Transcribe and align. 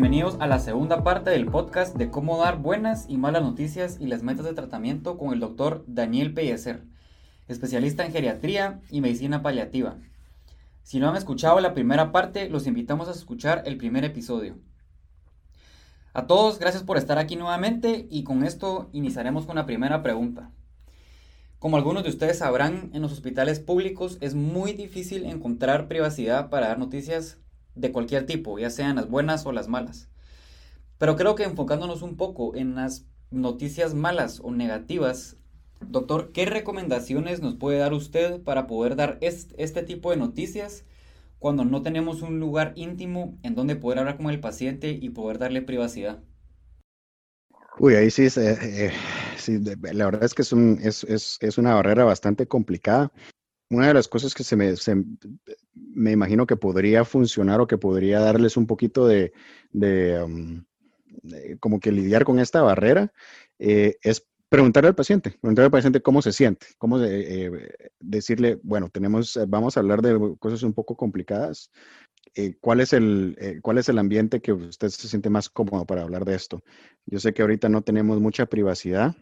bienvenidos 0.00 0.36
a 0.38 0.46
la 0.46 0.60
segunda 0.60 1.02
parte 1.02 1.30
del 1.30 1.46
podcast 1.46 1.96
de 1.96 2.08
cómo 2.08 2.38
dar 2.38 2.58
buenas 2.58 3.06
y 3.08 3.16
malas 3.16 3.42
noticias 3.42 3.96
y 3.98 4.06
las 4.06 4.22
metas 4.22 4.44
de 4.44 4.54
tratamiento 4.54 5.18
con 5.18 5.32
el 5.32 5.40
doctor 5.40 5.82
Daniel 5.88 6.32
Pellecer, 6.34 6.84
especialista 7.48 8.06
en 8.06 8.12
geriatría 8.12 8.80
y 8.90 9.00
medicina 9.00 9.42
paliativa. 9.42 9.96
Si 10.84 11.00
no 11.00 11.08
han 11.08 11.16
escuchado 11.16 11.58
la 11.58 11.74
primera 11.74 12.12
parte, 12.12 12.48
los 12.48 12.68
invitamos 12.68 13.08
a 13.08 13.10
escuchar 13.10 13.64
el 13.66 13.76
primer 13.76 14.04
episodio. 14.04 14.60
A 16.12 16.28
todos, 16.28 16.60
gracias 16.60 16.84
por 16.84 16.96
estar 16.96 17.18
aquí 17.18 17.34
nuevamente 17.34 18.06
y 18.08 18.22
con 18.22 18.44
esto 18.44 18.90
iniciaremos 18.92 19.46
con 19.46 19.56
la 19.56 19.66
primera 19.66 20.04
pregunta. 20.04 20.52
Como 21.58 21.76
algunos 21.76 22.04
de 22.04 22.10
ustedes 22.10 22.38
sabrán, 22.38 22.90
en 22.92 23.02
los 23.02 23.10
hospitales 23.10 23.58
públicos 23.58 24.18
es 24.20 24.36
muy 24.36 24.74
difícil 24.74 25.24
encontrar 25.24 25.88
privacidad 25.88 26.50
para 26.50 26.68
dar 26.68 26.78
noticias 26.78 27.38
de 27.78 27.92
cualquier 27.92 28.26
tipo, 28.26 28.58
ya 28.58 28.70
sean 28.70 28.96
las 28.96 29.08
buenas 29.08 29.46
o 29.46 29.52
las 29.52 29.68
malas. 29.68 30.08
Pero 30.98 31.16
creo 31.16 31.34
que 31.34 31.44
enfocándonos 31.44 32.02
un 32.02 32.16
poco 32.16 32.54
en 32.56 32.74
las 32.74 33.06
noticias 33.30 33.94
malas 33.94 34.40
o 34.42 34.50
negativas, 34.50 35.36
doctor, 35.80 36.32
¿qué 36.32 36.46
recomendaciones 36.46 37.40
nos 37.40 37.54
puede 37.54 37.78
dar 37.78 37.92
usted 37.92 38.42
para 38.42 38.66
poder 38.66 38.96
dar 38.96 39.18
este, 39.20 39.82
tipo 39.82 40.10
de 40.10 40.16
noticias 40.16 40.84
cuando 41.38 41.64
no 41.64 41.82
tenemos 41.82 42.22
un 42.22 42.40
lugar 42.40 42.72
íntimo 42.74 43.38
en 43.42 43.54
donde 43.54 43.76
poder 43.76 44.00
hablar 44.00 44.16
con 44.16 44.28
el 44.30 44.40
paciente 44.40 44.90
y 44.90 45.10
poder 45.10 45.38
darle 45.38 45.62
privacidad? 45.62 46.18
Uy, 47.78 47.94
ahí 47.94 48.10
sí, 48.10 48.26
eh, 48.36 48.90
sí 49.36 49.60
la 49.60 50.04
verdad 50.06 50.24
es 50.24 50.34
que 50.34 50.42
es, 50.42 51.58
una 51.58 51.74
barrera 51.74 52.02
bastante 52.04 52.48
complicada. 52.48 53.12
Una 53.70 53.88
de 53.88 53.94
las 53.94 54.08
cosas 54.08 54.34
que 54.34 54.44
se 54.44 54.56
me, 54.56 54.74
me 55.74 56.12
imagino 56.12 56.46
que 56.46 56.56
podría 56.56 57.04
funcionar 57.04 57.60
o 57.60 57.66
que 57.66 57.78
podría 57.78 58.20
darles 58.20 58.56
un 58.56 58.66
poquito 58.66 59.06
de, 59.06 59.32
de, 59.72 60.62
como 61.60 61.78
que 61.80 61.92
lidiar 61.92 62.24
con 62.24 62.38
esta 62.38 62.62
barrera 62.62 63.12
eh, 63.58 63.96
es 64.02 64.26
preguntarle 64.48 64.88
al 64.88 64.94
paciente, 64.94 65.36
preguntarle 65.40 65.66
al 65.66 65.72
paciente 65.72 66.00
cómo 66.00 66.22
se 66.22 66.32
siente, 66.32 66.68
cómo 66.78 66.98
eh, 67.02 67.68
decirle, 68.00 68.58
bueno, 68.62 68.88
tenemos, 68.88 69.38
vamos 69.46 69.76
a 69.76 69.80
hablar 69.80 70.00
de 70.00 70.36
cosas 70.38 70.62
un 70.62 70.72
poco 70.72 70.96
complicadas, 70.96 71.70
eh, 72.34 72.56
¿cuál, 72.60 72.80
es 72.80 72.92
el, 72.92 73.36
eh, 73.40 73.58
¿cuál 73.62 73.78
es 73.78 73.88
el 73.88 73.98
ambiente 73.98 74.40
que 74.40 74.52
usted 74.52 74.88
se 74.88 75.08
siente 75.08 75.30
más 75.30 75.48
cómodo 75.48 75.84
para 75.86 76.02
hablar 76.02 76.24
de 76.24 76.34
esto? 76.34 76.62
Yo 77.06 77.18
sé 77.18 77.32
que 77.34 77.42
ahorita 77.42 77.68
no 77.68 77.82
tenemos 77.82 78.20
mucha 78.20 78.46
privacidad. 78.46 79.16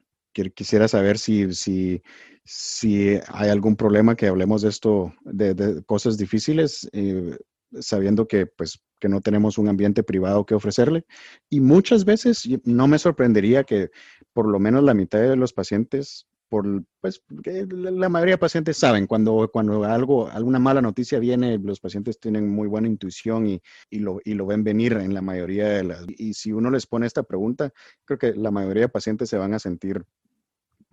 Quisiera 0.54 0.88
saber 0.88 1.18
si, 1.18 1.52
si, 1.54 2.02
si 2.44 3.18
hay 3.28 3.50
algún 3.50 3.76
problema 3.76 4.16
que 4.16 4.26
hablemos 4.26 4.62
de 4.62 4.68
esto, 4.68 5.14
de, 5.24 5.82
cosas 5.86 6.16
difíciles, 6.18 6.88
eh, 6.92 7.36
sabiendo 7.80 8.26
que, 8.28 8.46
pues, 8.46 8.80
que 9.00 9.08
no 9.08 9.20
tenemos 9.20 9.58
un 9.58 9.68
ambiente 9.68 10.02
privado 10.02 10.46
que 10.46 10.54
ofrecerle. 10.54 11.04
Y 11.48 11.60
muchas 11.60 12.04
veces 12.04 12.48
no 12.64 12.86
me 12.88 12.98
sorprendería 12.98 13.64
que 13.64 13.90
por 14.32 14.46
lo 14.46 14.58
menos 14.58 14.84
la 14.84 14.94
mitad 14.94 15.20
de 15.20 15.36
los 15.36 15.52
pacientes 15.52 16.26
por, 16.48 16.84
pues, 17.00 17.22
la 17.28 18.08
mayoría 18.08 18.34
de 18.34 18.38
pacientes 18.38 18.76
saben 18.76 19.06
cuando, 19.06 19.50
cuando 19.52 19.84
algo, 19.84 20.28
alguna 20.28 20.58
mala 20.58 20.80
noticia 20.80 21.18
viene, 21.18 21.58
los 21.58 21.80
pacientes 21.80 22.20
tienen 22.20 22.48
muy 22.48 22.68
buena 22.68 22.88
intuición 22.88 23.46
y, 23.46 23.60
y, 23.90 23.98
lo, 23.98 24.20
y 24.24 24.34
lo 24.34 24.46
ven 24.46 24.62
venir 24.62 24.92
en 24.94 25.12
la 25.12 25.22
mayoría 25.22 25.68
de 25.68 25.84
las. 25.84 26.04
Y 26.08 26.34
si 26.34 26.52
uno 26.52 26.70
les 26.70 26.86
pone 26.86 27.06
esta 27.06 27.24
pregunta, 27.24 27.72
creo 28.04 28.18
que 28.18 28.34
la 28.34 28.50
mayoría 28.50 28.82
de 28.82 28.88
pacientes 28.88 29.28
se 29.28 29.38
van 29.38 29.54
a 29.54 29.58
sentir 29.58 30.04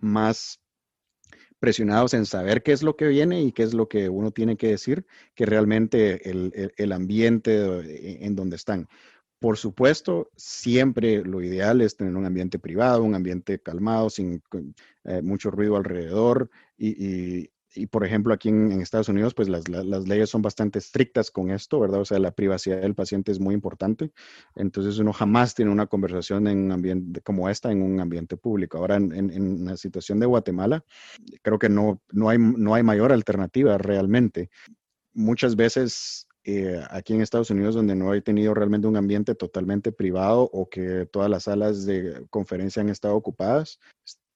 más 0.04 0.60
presionados 1.58 2.12
en 2.14 2.26
saber 2.26 2.62
qué 2.62 2.72
es 2.72 2.82
lo 2.82 2.94
que 2.96 3.08
viene 3.08 3.42
y 3.42 3.52
qué 3.52 3.62
es 3.62 3.72
lo 3.72 3.88
que 3.88 4.08
uno 4.08 4.30
tiene 4.30 4.56
que 4.56 4.68
decir, 4.68 5.06
que 5.34 5.46
realmente 5.46 6.30
el, 6.30 6.72
el, 6.76 6.92
ambiente 6.92 8.24
en 8.24 8.36
donde 8.36 8.56
están. 8.56 8.86
Por 9.38 9.58
supuesto, 9.58 10.30
siempre 10.36 11.22
lo 11.22 11.42
ideal 11.42 11.80
es 11.80 11.96
tener 11.96 12.16
un 12.16 12.24
ambiente 12.24 12.58
privado, 12.58 13.02
un 13.02 13.14
ambiente 13.14 13.58
calmado, 13.60 14.08
sin 14.08 14.42
eh, 15.04 15.22
mucho 15.22 15.50
ruido 15.50 15.76
alrededor. 15.76 16.50
Y, 16.78 17.50
por 17.90 18.04
ejemplo, 18.04 18.32
aquí 18.34 18.48
en, 18.48 18.80
Estados 18.80 19.08
Unidos, 19.08 19.34
pues 19.34 19.48
las, 19.48 19.68
leyes 19.68 20.30
son 20.30 20.42
bastante 20.42 20.78
estrictas 20.78 21.30
con 21.30 21.50
esto, 21.50 21.80
¿verdad? 21.80 22.00
O 22.00 22.04
sea, 22.04 22.18
la 22.18 22.30
privacidad 22.30 22.80
del 22.80 22.94
paciente 22.94 23.32
es 23.32 23.40
muy 23.40 23.54
importante. 23.54 24.12
Entonces, 24.54 24.98
uno 24.98 25.12
jamás 25.12 25.54
tiene 25.54 25.70
una 25.70 25.86
conversación 25.86 26.46
en 26.46 26.58
un 26.58 26.72
ambiente 26.72 27.20
como 27.20 27.48
esta 27.48 27.70
en 27.72 27.82
un 27.82 28.00
ambiente 28.00 28.36
público. 28.36 28.78
Ahora, 28.78 28.96
en, 28.96 29.12
en 29.12 29.64
la 29.64 29.76
situación 29.76 30.20
de 30.20 30.26
Guatemala, 30.26 30.84
creo 31.42 31.58
que 31.58 31.68
no, 31.68 32.00
no, 32.10 32.28
hay, 32.28 32.38
no 32.38 32.74
hay 32.74 32.82
mayor 32.82 33.12
alternativa 33.12 33.78
realmente. 33.78 34.50
Muchas 35.12 35.56
veces 35.56 36.26
eh, 36.46 36.78
aquí 36.90 37.14
en 37.14 37.22
Estados 37.22 37.48
Unidos 37.48 37.74
donde 37.74 37.94
no 37.94 38.12
he 38.12 38.20
tenido 38.20 38.52
realmente 38.52 38.86
un 38.86 38.98
ambiente 38.98 39.34
totalmente 39.34 39.92
privado 39.92 40.42
o 40.52 40.68
que 40.68 41.06
todas 41.10 41.30
las 41.30 41.44
salas 41.44 41.86
de 41.86 42.26
conferencia 42.28 42.82
han 42.82 42.90
estado 42.90 43.16
ocupadas. 43.16 43.80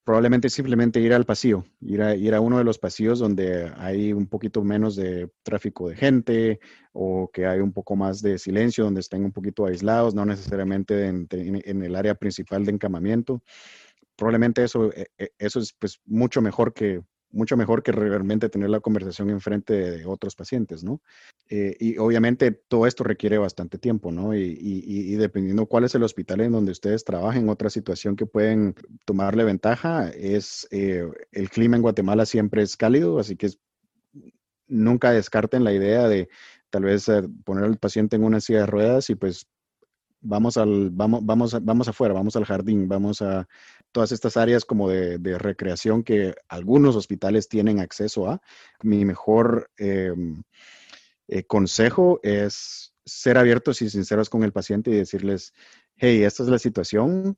Probablemente 0.09 0.49
simplemente 0.49 1.01
ir 1.01 1.13
al 1.13 1.27
pasillo, 1.27 1.67
ir 1.83 2.01
a, 2.01 2.15
ir 2.15 2.35
a 2.35 2.41
uno 2.41 2.57
de 2.57 2.65
los 2.65 2.79
pasillos 2.79 3.19
donde 3.19 3.71
hay 3.77 4.15
un 4.15 4.27
poquito 4.27 4.65
menos 4.65 4.97
de 4.97 5.31
tráfico 5.43 5.91
de 5.91 5.97
gente 5.97 6.61
o 6.95 7.31
que 7.31 7.45
hay 7.45 7.61
un 7.61 7.75
poco 7.75 7.95
más 7.95 8.23
de 8.23 8.39
silencio, 8.39 8.85
donde 8.85 9.01
estén 9.01 9.23
un 9.23 9.33
poquito 9.33 9.67
aislados, 9.67 10.15
no 10.15 10.25
necesariamente 10.25 11.09
en, 11.09 11.29
en 11.31 11.83
el 11.83 11.95
área 11.95 12.15
principal 12.15 12.65
de 12.65 12.73
encamamiento. 12.73 13.43
Probablemente 14.17 14.65
eso, 14.65 14.91
e, 14.95 15.09
e, 15.19 15.29
eso 15.39 15.61
es 15.61 15.75
pues 15.79 16.01
mucho 16.07 16.41
mejor 16.41 16.73
que 16.73 17.03
mucho 17.31 17.57
mejor 17.57 17.83
que 17.83 17.93
realmente 17.93 18.49
tener 18.49 18.71
la 18.71 18.81
conversación 18.81 19.31
enfrente 19.31 19.75
de 19.75 20.07
otros 20.07 20.35
pacientes, 20.35 20.83
¿no? 20.83 21.01
Eh, 21.49 21.77
y 21.79 21.99
obviamente 21.99 22.53
todo 22.53 22.87
esto 22.87 23.05
requiere 23.05 23.39
bastante 23.39 23.79
tiempo, 23.79 24.13
¿no? 24.13 24.35
Y, 24.35 25.15
dependiendo 25.17 25.67
cuál 25.67 25.85
es 25.85 25.95
el 25.95 26.03
hospital 26.05 26.41
en 26.41 26.53
donde 26.53 26.73
ustedes 26.73 27.05
trabajen, 27.05 27.49
otra 27.49 27.71
situación 27.71 28.17
que 28.17 28.27
pueden 28.27 28.75
tomarle 29.05 29.45
ventaja 29.45 30.09
es 30.11 30.67
eh, 30.71 31.07
el 31.33 31.51
clima 31.51 31.77
en 31.77 31.83
Guatemala 31.83 32.25
siempre 32.25 32.63
es 32.63 32.77
cálido, 32.77 33.19
así 33.19 33.37
que 33.37 33.51
nunca 34.69 35.13
descarten 35.13 35.65
la 35.65 35.73
idea 35.73 36.09
de 36.09 36.29
tal 36.71 36.85
vez 36.85 37.09
eh, 37.09 37.23
poner 37.45 37.65
al 37.65 37.79
paciente 37.79 38.17
en 38.17 38.25
una 38.25 38.41
silla 38.41 38.61
de 38.61 38.67
ruedas 38.67 39.11
y 39.11 39.15
pues 39.17 39.49
vamos 40.21 40.57
al, 40.57 40.91
vamos, 40.91 41.25
vamos, 41.25 41.65
vamos 41.65 41.89
afuera, 41.89 42.15
vamos 42.15 42.37
al 42.37 42.45
jardín, 42.45 42.89
vamos 42.89 43.23
a 43.23 43.49
todas 43.99 44.13
estas 44.13 44.37
áreas 44.37 44.65
como 44.65 44.89
de, 44.89 45.19
recreación 45.39 46.05
que 46.05 46.33
algunos 46.49 46.95
hospitales 46.95 47.49
tienen 47.49 47.81
acceso 47.81 48.31
a. 48.31 48.41
Mi 48.81 49.05
mejor 49.05 49.73
em, 49.77 50.45
eh, 51.27 51.43
consejo 51.43 52.21
es 52.23 52.95
ser 53.05 53.39
abiertos 53.39 53.83
y 53.83 53.91
sinceros 53.91 54.31
con 54.31 54.45
el 54.45 54.53
paciente 54.53 54.93
y 54.93 54.95
decirles, 54.95 55.53
hey, 55.97 56.23
esta 56.23 56.45
es 56.45 56.49
la 56.49 56.61
situación. 56.61 57.37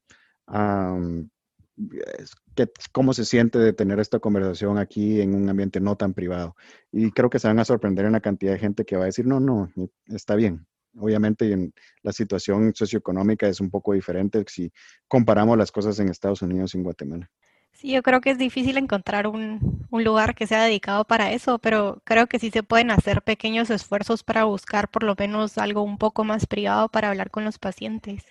¿Cómo 2.92 3.14
se 3.14 3.24
siente 3.24 3.58
de 3.58 3.72
tener 3.72 3.98
esta 3.98 4.18
conversación 4.18 4.76
aquí 4.76 5.22
en 5.22 5.34
un 5.34 5.48
ambiente 5.48 5.80
no 5.80 5.96
tan 5.96 6.12
privado? 6.12 6.56
Y 6.92 7.10
creo 7.12 7.30
que 7.30 7.38
se 7.38 7.48
van 7.48 7.58
a 7.58 7.64
sorprender 7.64 8.04
en 8.04 8.12
la 8.12 8.20
cantidad 8.20 8.52
de 8.52 8.58
gente 8.58 8.84
que 8.84 8.96
va 8.96 9.04
a 9.04 9.06
decir, 9.06 9.26
no, 9.26 9.40
no, 9.40 9.72
está 10.08 10.34
bien, 10.34 10.66
Obviamente 10.98 11.52
en 11.52 11.72
la 12.02 12.12
situación 12.12 12.74
socioeconómica 12.74 13.46
es 13.46 13.60
un 13.60 13.70
poco 13.70 13.92
diferente 13.92 14.44
si 14.48 14.72
comparamos 15.06 15.56
las 15.56 15.70
cosas 15.70 15.98
en 16.00 16.08
Estados 16.08 16.42
Unidos 16.42 16.74
y 16.74 16.78
en 16.78 16.84
Guatemala. 16.84 17.30
Sí, 17.72 17.92
yo 17.92 18.02
creo 18.02 18.20
que 18.20 18.30
es 18.30 18.38
difícil 18.38 18.76
encontrar 18.76 19.26
un, 19.26 19.86
un, 19.88 20.04
lugar 20.04 20.34
que 20.34 20.46
sea 20.46 20.64
dedicado 20.64 21.04
para 21.04 21.32
eso, 21.32 21.58
pero 21.58 22.02
creo 22.04 22.26
que 22.26 22.38
sí 22.38 22.50
se 22.50 22.62
pueden 22.62 22.90
hacer 22.90 23.22
pequeños 23.22 23.70
esfuerzos 23.70 24.22
para 24.22 24.44
buscar 24.44 24.90
por 24.90 25.02
lo 25.02 25.14
menos 25.16 25.56
algo 25.56 25.82
un 25.82 25.96
poco 25.96 26.24
más 26.24 26.46
privado 26.46 26.88
para 26.88 27.08
hablar 27.08 27.30
con 27.30 27.44
los 27.44 27.58
pacientes. 27.58 28.24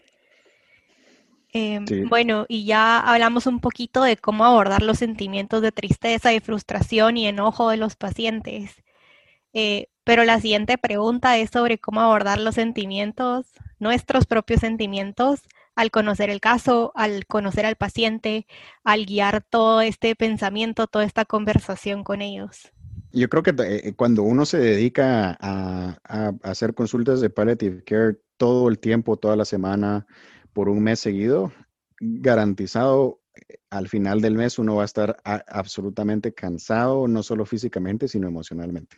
Em, 1.52 1.86
bueno, 2.10 2.46
y 2.48 2.66
ya 2.66 3.00
hablamos 3.00 3.48
un 3.48 3.60
poquito 3.60 4.04
de 4.04 4.18
cómo 4.18 4.46
abordar 4.46 4.84
los 4.84 5.00
sentimientos 5.00 5.64
de 5.64 5.72
tristeza 5.72 6.32
y 6.34 6.40
frustración 6.40 7.18
y 7.18 7.28
enojo 7.28 7.70
de 7.70 7.78
los 7.78 7.96
pacientes. 7.96 8.76
Eh, 9.54 9.88
pero 10.10 10.24
la 10.24 10.42
siguiente 10.42 10.80
pregunta 10.80 11.38
es 11.38 11.52
sobre 11.52 11.78
cómo 11.78 12.02
abordar 12.02 12.40
los 12.40 12.56
sentimientos, 12.56 13.46
nuestros 13.78 14.26
propios 14.26 14.60
sentimientos, 14.60 15.42
al 15.76 15.92
conocer 15.92 16.32
el 16.32 16.42
caso, 16.42 16.92
al 16.96 17.28
conocer 17.28 17.64
al 17.68 17.76
paciente, 17.76 18.48
al 18.84 19.06
guiar 19.06 19.44
todo 19.48 19.82
este 19.82 20.16
pensamiento, 20.16 20.88
toda 20.88 21.06
esta 21.06 21.26
conversación 21.26 22.04
con 22.04 22.24
ellos. 22.24 22.72
Yo 23.12 23.30
creo 23.30 23.44
que 23.44 23.54
eh, 23.60 23.94
cuando 23.96 24.24
uno 24.24 24.48
se 24.48 24.58
dedica 24.58 25.38
a, 25.40 26.00
hacer 26.42 26.74
consultas 26.74 27.22
de 27.22 27.30
palliative 27.30 27.84
care 27.84 28.18
todo 28.38 28.68
el 28.68 28.80
tiempo, 28.80 29.16
toda 29.16 29.36
la 29.36 29.46
semana, 29.46 30.08
por 30.54 30.70
un 30.70 30.82
mes 30.82 31.00
seguido, 31.02 31.54
garantizado 32.00 33.22
eh, 33.36 33.60
al 33.70 33.88
final 33.88 34.22
del 34.22 34.34
mes 34.34 34.58
uno 34.58 34.78
va 34.78 34.82
a 34.82 34.86
estar 34.86 35.18
absolutamente 35.24 36.34
cansado, 36.34 37.08
no 37.08 37.22
solo 37.22 37.46
físicamente, 37.46 38.08
sino 38.08 38.28
emocionalmente. 38.28 38.98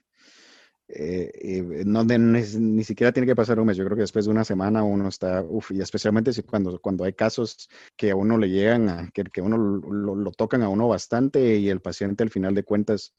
Eh, 0.94 1.84
no 1.86 2.04
ni, 2.04 2.84
siquiera 2.84 3.12
tiene 3.12 3.28
que 3.28 3.36
pasar 3.36 3.60
un 3.60 3.68
mes. 3.68 3.78
Yo 3.78 3.86
creo 3.86 3.96
que 3.96 4.02
después 4.02 4.26
de 4.26 4.32
una 4.32 4.44
semana 4.44 4.84
uno 4.84 5.08
está, 5.08 5.42
uff, 5.42 5.72
y 5.72 5.82
especialmente 5.82 6.34
si 6.34 6.44
cuando, 6.44 6.80
cuando 6.80 7.04
hay 7.04 7.14
casos 7.14 7.70
que 7.96 8.12
a 8.12 8.16
uno 8.16 8.38
le 8.38 8.50
llegan, 8.50 8.90
a, 8.90 9.10
que, 9.12 9.24
que 9.24 9.42
uno 9.42 9.58
lo, 9.58 10.32
tocan 10.32 10.62
a 10.64 10.70
uno 10.70 10.88
bastante 10.88 11.58
y 11.58 11.70
el 11.70 11.82
paciente 11.82 12.24
al 12.24 12.30
final 12.30 12.56
de 12.56 12.64
cuentas 12.64 13.16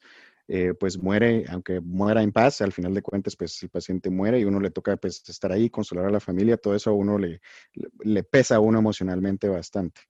eh, 0.49 0.75
pues 0.79 0.99
muere, 0.99 1.45
aunque 1.49 1.81
muera 1.81 2.23
en 2.23 2.33
paz, 2.33 2.61
al 2.61 2.73
final 2.73 2.95
de 2.95 3.03
cuentas, 3.03 3.37
pues 3.37 3.63
el 3.63 3.71
paciente 3.71 4.11
muere 4.11 4.41
y 4.41 4.45
uno 4.45 4.61
le 4.61 4.71
toca 4.71 4.97
pues 4.97 5.23
estar 5.29 5.53
ahí, 5.53 5.71
consolar 5.71 6.07
a 6.07 6.11
la 6.11 6.21
familia, 6.21 6.57
todo 6.57 6.75
eso 6.75 6.91
a 6.91 6.95
uno 6.95 7.17
le, 7.19 7.41
le 8.01 8.23
pesa 8.25 8.57
a 8.57 8.61
uno 8.61 8.79
emocionalmente 8.79 9.49
bastante. 9.49 10.03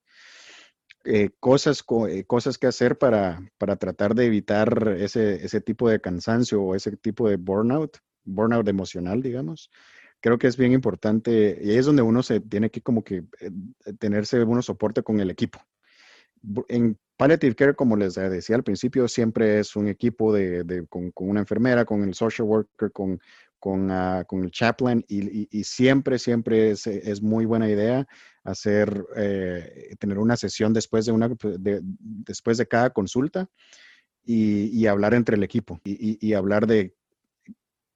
Eh, 1.05 1.31
cosas, 1.39 1.83
eh, 2.09 2.23
cosas 2.23 2.57
que 2.57 2.67
hacer 2.67 2.97
para, 2.97 3.41
para 3.57 3.75
tratar 3.75 4.15
de 4.15 4.25
evitar 4.25 4.95
ese, 4.97 5.43
ese 5.45 5.59
tipo 5.59 5.89
de 5.89 5.99
cansancio 5.99 6.61
o 6.61 6.75
ese 6.75 6.95
tipo 6.95 7.27
de 7.27 7.35
burnout, 7.35 7.97
burnout 8.23 8.67
emocional, 8.69 9.21
digamos. 9.21 9.69
Creo 10.21 10.37
que 10.37 10.47
es 10.47 10.55
bien 10.55 10.71
importante 10.71 11.59
y 11.61 11.71
ahí 11.71 11.77
es 11.77 11.85
donde 11.85 12.01
uno 12.01 12.23
se 12.23 12.39
tiene 12.39 12.69
que 12.69 12.81
como 12.81 13.03
que 13.03 13.25
tenerse 13.99 14.41
uno 14.43 14.61
soporte 14.61 15.03
con 15.03 15.19
el 15.19 15.29
equipo. 15.29 15.59
En 16.69 16.97
Palliative 17.17 17.55
Care, 17.55 17.75
como 17.75 17.95
les 17.95 18.15
decía 18.15 18.55
al 18.55 18.63
principio, 18.63 19.07
siempre 19.07 19.59
es 19.59 19.75
un 19.75 19.87
equipo 19.87 20.33
de, 20.33 20.85
con, 20.89 21.11
una 21.15 21.41
enfermera, 21.41 21.85
con 21.85 22.03
el 22.03 22.13
social 22.13 22.47
worker, 22.47 22.91
con, 22.91 23.19
con, 23.63 23.89
ah, 23.91 24.25
con 24.27 24.43
el 24.43 24.51
chaplain 24.51 25.05
y, 25.07 25.47
y, 25.57 25.63
siempre, 25.63 26.19
siempre 26.19 26.71
es, 26.71 26.85
es, 26.85 27.21
muy 27.21 27.45
buena 27.45 27.69
idea 27.69 28.05
hacer, 28.43 29.05
eh, 29.15 29.95
tener 29.99 30.19
una 30.19 30.35
sesión 30.35 30.73
después 30.73 31.05
de, 31.05 31.13
una, 31.13 31.29
después 31.39 32.57
de 32.57 32.67
cada 32.67 32.89
consulta 32.89 33.47
y, 34.21 34.65
y, 34.77 34.87
hablar 34.87 35.13
entre 35.13 35.37
el 35.37 35.43
equipo 35.43 35.79
y, 35.85 36.33
hablar 36.33 36.67
de 36.67 36.93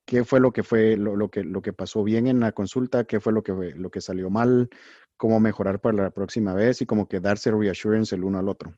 qué 0.06 0.24
fue 0.24 0.40
lo 0.40 0.52
que 0.54 0.62
fue 0.62 0.96
lo, 0.96 1.16
lo, 1.16 1.30
que 1.30 1.44
lo 1.44 1.60
que 1.60 1.74
pasó 1.74 2.02
bien 2.02 2.28
en 2.28 2.40
la 2.40 2.52
consulta, 2.52 3.04
qué 3.04 3.20
fue 3.20 3.34
lo 3.34 3.42
que 3.42 3.52
lo 3.52 3.90
que 3.90 4.00
salió 4.00 4.30
mal, 4.30 4.70
cómo 5.18 5.38
mejorar 5.38 5.82
para 5.82 6.04
la 6.04 6.10
próxima 6.12 6.54
vez 6.54 6.80
y 6.80 6.86
como 6.86 7.08
que 7.08 7.20
darse 7.20 7.50
reassurance 7.50 8.14
el 8.14 8.24
uno 8.24 8.38
al 8.38 8.48
otro. 8.48 8.74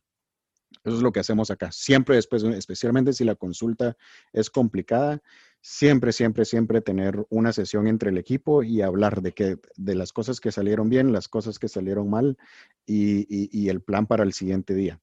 Eso 0.85 0.97
es 0.97 1.03
lo 1.03 1.13
que 1.13 1.21
hacemos 1.21 1.51
acá. 1.51 1.71
Siempre 1.73 2.17
después, 2.17 2.43
especialmente 2.43 3.13
si 3.13 3.25
la 3.25 3.35
consulta 3.35 3.97
es 4.33 4.51
complicada, 4.51 5.21
siempre, 5.61 6.13
siempre, 6.13 6.45
siempre 6.45 6.81
tener 6.81 7.27
una 7.29 7.53
sesión 7.53 7.87
entre 7.87 8.11
el 8.11 8.19
equipo 8.19 8.63
y 8.63 8.83
hablar 8.83 9.23
de, 9.23 9.33
que, 9.33 9.59
de 9.77 9.95
las 9.95 10.13
cosas 10.13 10.41
que 10.41 10.53
salieron 10.53 10.89
bien, 10.89 11.13
las 11.13 11.29
cosas 11.29 11.59
que 11.59 11.69
salieron 11.69 12.09
mal 12.11 12.39
y, 12.87 13.69
el 13.69 13.83
plan 13.83 14.07
para 14.07 14.25
el 14.25 14.33
siguiente 14.33 14.75
día. 14.75 15.01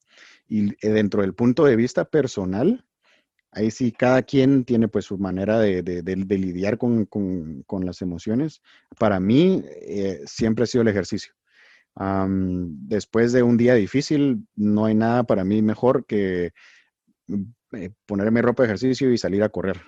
Y 0.48 0.71
eh, 0.86 0.89
dentro 0.89 1.21
del 1.21 1.33
punto 1.33 1.65
de 1.65 1.75
vista 1.75 2.06
personal, 2.06 2.86
ahí 3.51 3.71
sí 3.71 3.92
cada 3.92 4.24
quien 4.24 4.65
tiene 4.65 4.88
pues 4.88 5.06
su 5.06 5.18
manera 5.18 5.59
de, 5.59 5.81
lidiar 6.27 6.77
con, 6.77 7.65
las 7.83 8.01
emociones. 8.01 8.62
Para 9.00 9.19
mí 9.19 9.63
eh, 9.81 10.21
siempre 10.25 10.63
ha 10.63 10.68
sido 10.68 10.81
el 10.81 10.89
ejercicio 10.89 11.33
después 12.00 13.33
de 13.33 13.44
un 13.44 13.57
día 13.57 13.74
difícil, 13.74 14.48
no 14.56 14.86
hay 14.86 14.95
nada 14.95 15.24
para 15.24 15.44
mí 15.44 15.62
mejor 15.62 16.06
que 16.06 16.51
mm, 17.27 17.44
eh, 17.74 17.92
ponerme 18.06 18.42
ropa 18.42 18.63
de 18.63 18.68
ejercicio 18.68 19.12
y 19.12 19.18
salir 19.18 19.44
a 19.44 19.50
correr. 19.50 19.81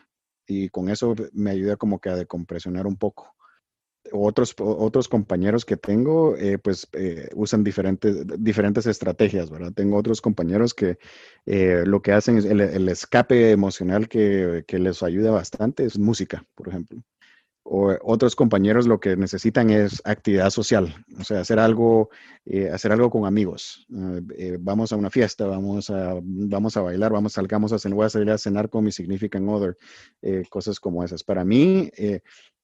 Y 0.49 0.69
con 0.69 0.89
eso 0.89 1.15
me 1.31 1.51
ayuda 1.51 1.77
como 1.77 1.99
que 1.99 2.09
a 2.09 2.15
decompresionar 2.15 2.87
un 2.87 2.97
poco. 2.97 3.35
Otros, 4.11 4.55
otros 4.57 5.07
compañeros 5.07 5.65
que 5.65 5.77
tengo, 5.77 6.35
eh, 6.35 6.57
pues 6.57 6.87
eh, 6.93 7.29
usan 7.35 7.63
diferentes, 7.63 8.25
diferentes 8.39 8.87
estrategias, 8.87 9.51
¿verdad? 9.51 9.71
Tengo 9.73 9.97
otros 9.97 10.21
compañeros 10.21 10.73
que 10.73 10.97
lo 11.45 12.01
que 12.01 12.13
hacen 12.13 12.37
es 12.37 12.45
el, 12.45 12.61
el 12.61 12.89
escape 12.89 13.51
emocional 13.51 14.09
que, 14.09 14.63
que 14.67 14.79
les 14.79 15.03
ayuda 15.03 15.31
bastante 15.31 15.85
es 15.85 15.99
música, 15.99 16.43
por 16.55 16.69
ejemplo 16.69 17.03
o 17.63 17.95
otros 18.01 18.35
compañeros 18.35 18.87
lo 18.87 18.99
que 18.99 19.15
necesitan 19.15 19.69
es 19.69 20.01
actividad 20.05 20.49
social, 20.49 20.95
o 21.19 21.23
sea, 21.23 21.41
hacer 21.41 21.59
algo, 21.59 22.09
eh, 22.45 22.69
hacer 22.69 22.91
algo 22.91 23.09
con 23.09 23.25
amigos. 23.25 23.85
Eh, 23.93 24.21
eh, 24.37 24.57
vamos 24.59 24.91
a 24.91 24.95
una 24.95 25.09
fiesta, 25.09 25.45
vamos 25.45 25.89
a, 25.89 26.15
vamos 26.21 26.77
a 26.77 26.81
bailar, 26.81 27.11
vamos, 27.11 27.33
salgamos 27.33 27.71
a 27.73 27.79
cenar, 27.79 27.95
voy 27.95 28.05
a 28.05 28.09
salir 28.09 28.31
a 28.31 28.37
cenar 28.37 28.69
con 28.69 28.83
mi 28.83 28.91
significant 28.91 29.47
other, 29.47 29.77
cosas 30.49 30.79
como 30.79 31.03
esas. 31.03 31.23
Para 31.23 31.43
mí, 31.43 31.91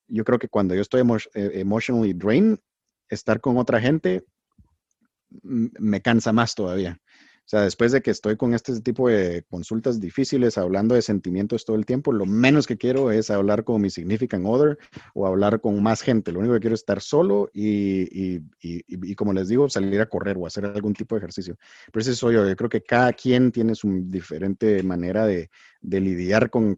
yo 0.07 0.23
creo 0.23 0.39
que 0.39 0.49
cuando 0.49 0.75
yo 0.75 0.81
estoy 0.81 1.03
emotionally 1.33 2.13
drained, 2.13 2.57
estar 3.09 3.39
con 3.41 3.57
otra 3.57 3.79
gente 3.79 4.25
me 5.41 6.01
cansa 6.01 6.31
más 6.33 6.55
todavía. 6.55 6.99
Sea, 7.45 7.61
después 7.61 7.91
de 7.91 8.01
que 8.01 8.09
estoy 8.09 8.37
con 8.37 8.55
este 8.55 8.79
tipo 8.81 9.07
de 9.07 9.43
consultas 9.49 9.99
difíciles, 9.99 10.57
hablando 10.57 10.95
de 10.95 11.03
sentimientos 11.03 11.63
todo 11.63 11.75
el 11.75 11.85
tiempo, 11.85 12.11
lo 12.11 12.25
menos 12.25 12.65
que 12.65 12.75
quiero 12.75 13.11
es 13.11 13.29
hablar 13.29 13.63
con 13.63 13.81
mi 13.81 13.91
significant 13.91 14.45
other 14.47 14.79
o 15.13 15.27
hablar 15.27 15.61
con 15.61 15.81
más 15.83 16.01
gente. 16.01 16.31
Lo 16.31 16.39
único 16.39 16.55
que 16.55 16.61
quiero 16.61 16.73
es 16.73 16.81
estar 16.81 17.01
solo 17.01 17.51
y, 17.53 18.39
como 19.15 19.31
les 19.33 19.47
digo, 19.47 19.69
salir 19.69 20.01
a 20.01 20.07
correr 20.07 20.37
o 20.39 20.47
hacer 20.47 20.65
algún 20.65 20.95
tipo 20.95 21.13
de 21.13 21.19
ejercicio. 21.19 21.55
Pero 21.91 22.01
ese 22.01 22.15
soy 22.15 22.33
yo. 22.33 22.47
Yo 22.47 22.55
creo 22.55 22.69
que 22.69 22.81
cada 22.81 23.13
quien 23.13 23.51
tiene 23.51 23.75
su 23.75 23.89
diferente 24.05 24.81
manera 24.81 25.27
de, 25.27 25.49
lidiar 25.81 26.49
con, 26.49 26.75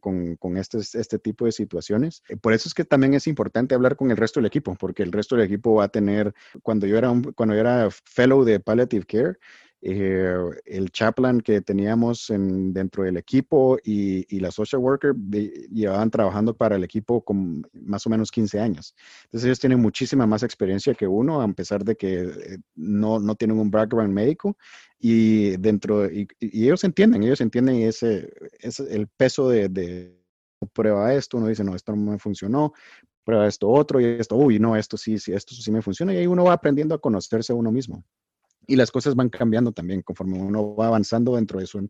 este, 0.57 0.79
este, 0.79 1.17
tipo 1.17 1.45
de 1.45 1.53
situaciones. 1.53 2.23
Eh, 2.27 2.35
por 2.35 2.51
eso 2.51 2.67
es 2.67 2.73
que 2.73 2.83
también 2.83 3.13
es 3.13 3.25
importante 3.27 3.73
hablar 3.73 3.95
con 3.95 4.11
el 4.11 4.17
resto 4.17 4.41
del 4.41 4.47
equipo, 4.47 4.75
porque 4.75 5.01
el 5.01 5.13
resto 5.13 5.37
del 5.37 5.45
equipo 5.45 5.75
va 5.75 5.85
a 5.85 5.87
tener, 5.87 6.33
cuando 6.61 6.87
yo 6.87 6.97
era, 6.97 7.13
cuando 7.35 7.55
yo 7.55 7.61
era 7.61 7.89
fellow 7.89 8.43
de 8.43 8.59
Palliative 8.59 9.05
Care, 9.05 9.37
eh, 9.81 10.35
el 10.65 10.91
chaplain 10.91 11.39
que 11.39 11.61
teníamos 11.61 12.31
en, 12.31 12.73
dentro 12.73 13.03
del 13.03 13.17
equipo 13.17 13.77
y, 13.83 14.39
la 14.39 14.51
social 14.51 14.81
worker 14.81 15.15
llevaban 15.71 16.09
trabajando 16.09 16.55
para 16.55 16.75
el 16.75 16.83
equipo 16.83 17.23
con 17.23 17.67
más 17.73 18.05
o 18.05 18.09
menos 18.09 18.31
15 18.31 18.59
años. 18.59 18.95
Entonces 19.25 19.45
ellos 19.45 19.59
tienen 19.59 19.79
muchísima 19.79 20.25
más 20.25 20.43
experiencia 20.43 20.93
que 20.93 21.07
uno, 21.07 21.41
a 21.41 21.47
pesar 21.53 21.83
de 21.83 21.95
que 21.95 22.21
eh, 22.21 22.57
no, 22.75 23.19
no 23.19 23.35
tienen 23.35 23.59
un 23.59 23.69
background 23.71 24.13
médico 24.13 24.57
y 24.99 25.57
dentro, 25.57 26.09
y, 26.11 26.27
ellos 26.39 26.83
entienden, 26.83 27.23
ellos 27.23 27.41
entienden 27.41 27.77
ese, 27.77 28.31
ese 28.59 28.95
el 28.95 29.07
peso 29.07 29.49
de, 29.49 29.69
de 29.69 30.17
prueba 30.73 31.13
esto, 31.13 31.37
uno 31.37 31.47
dice, 31.47 31.63
no, 31.63 31.75
esto 31.75 31.95
no 31.95 32.11
me 32.11 32.19
funcionó, 32.19 32.73
prueba 33.23 33.47
esto 33.47 33.69
otro 33.69 33.99
y 33.99 34.05
esto, 34.05 34.35
uy, 34.35 34.59
no, 34.59 34.75
esto 34.75 34.97
sí, 34.97 35.19
sí, 35.19 35.33
esto 35.33 35.53
sí 35.53 35.71
me 35.71 35.81
funciona 35.81 36.13
y 36.13 36.17
ahí 36.17 36.27
uno 36.27 36.45
va 36.45 36.53
aprendiendo 36.53 36.95
a 36.95 37.01
conocerse 37.01 37.53
a 37.53 37.55
uno 37.55 37.71
mismo 37.71 38.03
y 38.67 38.75
las 38.75 38.91
cosas 38.91 39.15
van 39.15 39.29
cambiando 39.29 39.71
también 39.71 40.01
conforme 40.01 40.37
uno 40.39 40.75
va 40.75 40.87
avanzando 40.87 41.35
dentro 41.35 41.59
de 41.59 41.65
su 41.65 41.87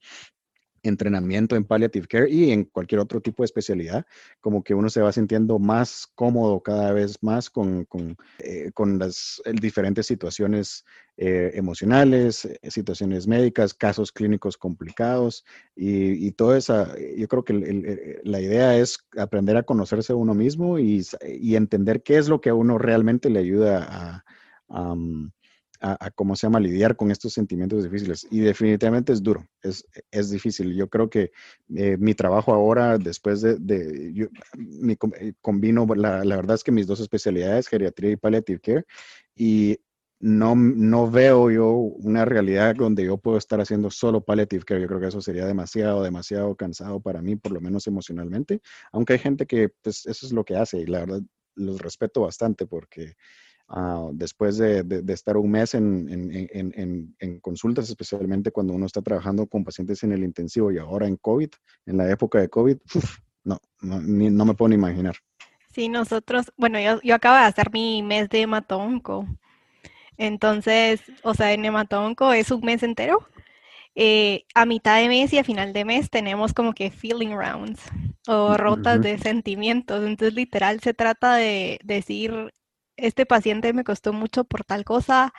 entrenamiento 0.83 1.55
en 1.55 1.65
palliative 1.65 2.07
care 2.07 2.29
y 2.29 2.51
en 2.51 2.65
cualquier 2.65 2.99
otro 2.99 3.21
tipo 3.21 3.43
de 3.43 3.45
especialidad, 3.45 4.05
como 4.39 4.63
que 4.63 4.73
uno 4.73 4.89
se 4.89 5.01
va 5.01 5.11
sintiendo 5.11 5.59
más 5.59 6.07
cómodo 6.15 6.61
cada 6.61 6.93
vez 6.93 7.21
más 7.21 7.49
con, 7.49 7.85
con, 7.85 8.15
eh, 8.39 8.71
las 8.97 9.41
diferentes 9.59 10.05
situaciones 10.05 10.85
eh, 11.17 11.51
emocionales, 11.55 12.45
eh, 12.45 12.59
situaciones 12.69 13.27
médicas, 13.27 13.73
casos 13.73 14.11
clínicos 14.11 14.57
complicados 14.57 15.45
y, 15.75 16.27
y 16.27 16.31
todo 16.31 16.55
eso. 16.55 16.87
Yo 17.17 17.27
creo 17.27 17.43
que 17.43 18.21
la 18.23 18.39
idea 18.39 18.77
es 18.77 18.99
aprender 19.17 19.57
a 19.57 19.63
conocerse 19.63 20.13
uno 20.13 20.33
mismo 20.33 20.79
y, 20.79 21.05
entender 21.57 22.03
qué 22.03 22.17
es 22.17 22.29
lo 22.29 22.39
que 22.39 22.49
a 22.49 22.53
uno 22.53 22.77
realmente 22.77 23.31
le 23.31 23.39
ayuda 23.39 24.23
a 24.69 24.95
a, 25.79 26.11
cómo 26.11 26.35
se 26.35 26.47
llama, 26.47 26.59
lidiar 26.59 26.95
con 26.95 27.11
estos 27.11 27.33
sentimientos 27.33 27.83
difíciles. 27.83 28.27
Y 28.31 28.39
definitivamente 28.39 29.13
es 29.13 29.21
duro, 29.21 29.47
es, 29.61 29.85
es 30.11 30.29
difícil. 30.29 30.75
Yo 30.75 30.89
creo 30.89 31.09
que 31.09 31.31
eh, 31.75 31.97
mi 31.97 32.13
trabajo 32.13 32.53
ahora, 32.53 32.97
después 32.97 33.41
de, 33.41 33.57
de 33.57 34.13
yo, 34.13 34.27
eh, 35.19 35.33
combino, 35.41 35.85
la, 35.95 36.23
la, 36.23 36.35
verdad 36.35 36.55
es 36.55 36.63
que 36.63 36.71
mis 36.71 36.87
dos 36.87 36.99
especialidades, 36.99 37.67
geriatría 37.67 38.11
y 38.11 38.15
palliative 38.15 38.59
care, 38.59 38.85
y 39.35 39.79
no, 40.19 40.55
no 40.55 41.09
veo 41.09 41.51
yo 41.51 41.71
una 41.71 42.25
realidad 42.25 42.75
donde 42.75 43.05
yo 43.05 43.17
puedo 43.17 43.37
estar 43.37 43.61
haciendo 43.61 43.91
solo 43.91 44.21
palliative 44.21 44.65
care. 44.65 44.81
Yo 44.81 44.87
creo 44.87 44.99
que 44.99 45.07
eso 45.07 45.21
sería 45.21 45.45
demasiado, 45.45 46.01
demasiado 46.01 46.55
cansado 46.55 46.99
para 46.99 47.21
mí, 47.21 47.35
por 47.35 47.51
lo 47.51 47.61
menos 47.61 47.85
emocionalmente. 47.87 48.61
Aunque 48.91 49.13
hay 49.13 49.19
gente 49.19 49.45
que, 49.45 49.69
pues, 49.81 50.05
eso 50.07 50.25
es 50.25 50.31
lo 50.31 50.43
que 50.43 50.55
hace 50.55 50.79
y 50.79 50.85
la 50.85 51.01
verdad 51.01 51.21
los 51.55 51.81
respeto 51.81 52.21
bastante 52.21 52.65
porque 52.65 53.15
Ah, 53.69 54.07
después 54.13 54.57
de, 54.57 54.85
estar 55.09 55.35
un 55.35 55.51
mes 55.51 55.73
en, 55.73 57.13
consultas, 57.41 57.89
especialmente 57.89 58.51
cuando 58.51 58.73
uno 58.73 58.85
está 58.85 59.01
trabajando 59.01 59.45
con 59.45 59.65
pacientes 59.65 60.03
en 60.03 60.13
el 60.13 60.23
intensivo 60.23 60.71
y 60.71 60.77
ahora 60.77 61.07
en 61.07 61.17
COVID, 61.17 61.49
en 61.85 61.97
la 61.97 62.09
época 62.09 62.39
de 62.39 62.47
COVID, 62.47 62.77
no, 63.43 63.59
no, 63.81 64.45
me 64.45 64.53
puedo 64.53 64.69
ni 64.69 64.75
imaginar. 64.75 65.17
Sí, 65.73 65.89
nosotros, 65.89 66.51
bueno, 66.57 66.79
yo, 66.79 67.01
yo 67.01 67.15
acabo 67.15 67.35
de 67.35 67.43
hacer 67.43 67.71
mi 67.71 68.01
mes 68.03 68.29
de 68.29 68.41
hematonco. 68.41 69.27
Entonces, 70.17 71.01
o 71.23 71.33
sea, 71.33 71.51
en 71.53 71.65
hematonco 71.65 72.31
es 72.33 72.51
un 72.51 72.61
mes 72.61 72.83
entero. 72.83 73.27
Eh, 73.95 74.45
a 74.53 74.65
mitad 74.65 74.99
de 74.99 75.07
mes 75.07 75.33
y 75.33 75.39
a 75.39 75.43
final 75.43 75.73
de 75.73 75.83
mes 75.83 76.09
tenemos 76.09 76.53
como 76.53 76.73
que 76.73 76.91
feeling 76.91 77.35
rounds 77.35 77.81
o 78.27 78.55
rotas 78.55 79.01
de 79.01 79.17
sentimientos. 79.17 80.05
Entonces, 80.05 80.35
literal, 80.35 80.79
se 80.79 80.93
trata 80.93 81.35
de 81.35 81.79
decir 81.83 82.53
este 82.97 83.25
paciente 83.25 83.73
me 83.73 83.83
costó 83.83 84.13
mucho 84.13 84.43
por 84.43 84.63
tal 84.63 84.83
cosa, 84.85 85.33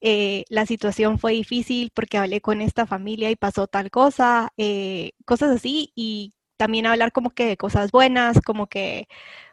eh, 0.00 0.44
la 0.50 0.66
situación 0.66 1.18
fue 1.18 1.32
difícil 1.32 1.90
porque 1.94 2.18
hablé 2.18 2.40
con 2.40 2.60
esta 2.60 2.86
familia 2.86 3.30
y 3.30 3.36
pasó 3.36 3.66
tal 3.66 3.90
cosa, 3.90 4.50
eh, 4.56 5.12
cosas 5.24 5.50
así, 5.50 5.92
y 5.94 6.34
también 6.56 6.86
hablar 6.86 7.12
como 7.12 7.30
que 7.30 7.46
de 7.46 7.56
cosas 7.56 7.90
buenas, 7.92 8.40
como 8.40 8.66
que, 8.66 9.08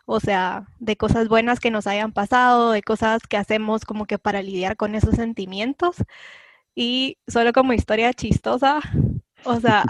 o 0.05 0.19
sea, 0.19 0.67
de 0.79 0.97
cosas 0.97 1.27
buenas 1.29 1.59
que 1.59 1.71
nos 1.71 1.87
hayan 1.87 2.13
pasado, 2.13 2.71
de 2.71 2.81
cosas 2.83 3.21
que 3.27 3.37
hacemos 3.37 3.85
como 3.85 4.05
que 4.05 4.19
para 4.19 4.41
lidiar 4.41 4.77
con 4.77 4.95
esos 4.95 5.15
sentimientos. 5.15 5.97
Y 6.75 7.17
solo 7.27 7.53
como 7.53 7.73
historia 7.73 8.13
chistosa, 8.13 8.79
o 9.45 9.59
sea, 9.59 9.83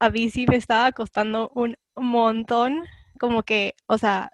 a 0.00 0.10
mí 0.10 0.30
sí 0.30 0.46
me 0.48 0.56
estaba 0.56 0.92
costando 0.92 1.50
un 1.54 1.76
montón, 1.96 2.84
como 3.18 3.42
que, 3.42 3.74
o 3.86 3.98
sea, 3.98 4.32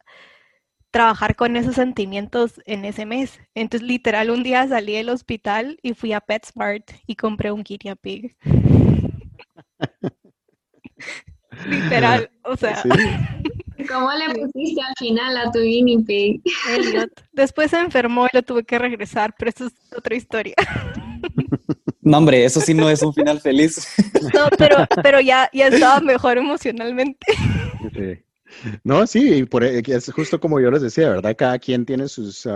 trabajar 0.95 1.35
con 1.35 1.57
esos 1.57 1.75
sentimientos 1.75 2.63
en 2.67 2.85
ese 2.85 3.05
mes. 3.05 3.41
Entonces, 3.57 3.89
literal, 3.89 4.31
un 4.31 4.45
día 4.45 4.69
salí 4.69 4.95
del 4.95 5.09
hospital 5.09 5.77
y 5.83 5.93
fui 5.93 6.13
a 6.13 6.21
PetSmart 6.21 6.89
y 7.05 7.17
compré 7.17 7.51
un 7.51 7.65
guinea 7.65 7.97
pig. 7.97 8.37
literal, 11.67 12.31
o 12.45 12.57
sea. 12.57 12.81
¿Cómo 13.89 14.09
le 14.13 14.39
pusiste 14.39 14.81
al 14.81 14.95
final 14.97 15.37
a 15.37 15.51
tu 15.51 15.59
guinea 15.59 15.99
pig? 16.07 16.41
Después 17.33 17.73
se 17.73 17.81
enfermó 17.81 18.27
y 18.27 18.29
lo 18.33 18.45
tuve 18.45 18.63
que 18.63 18.79
regresar, 18.79 19.35
pero 19.37 19.51
eso 19.51 19.67
es 19.67 19.73
otra 19.97 20.15
historia. 20.15 20.55
No, 22.07 22.19
hombre, 22.19 22.45
eso 22.45 22.61
sí 22.61 22.75
no 22.75 22.91
es 22.91 23.01
un 23.01 23.15
final 23.15 23.41
feliz. 23.41 23.89
No, 24.35 24.51
pero, 24.59 24.87
pero 25.03 25.23
ya, 25.23 25.49
ya 25.55 25.69
estaba 25.69 26.01
mejor 26.03 26.37
emocionalmente. 26.37 27.27
Sí. 27.95 28.24
No, 28.85 29.07
sí, 29.07 29.45
por, 29.45 29.65
e, 29.65 29.83
es 29.87 30.13
justo 30.13 30.41
como 30.41 30.61
yo 30.61 30.71
les 30.71 30.83
decía, 30.83 31.09
¿verdad? 31.11 31.35
Cada 31.37 31.59
quien 31.59 31.85
tiene 31.85 32.09
sus, 32.09 32.47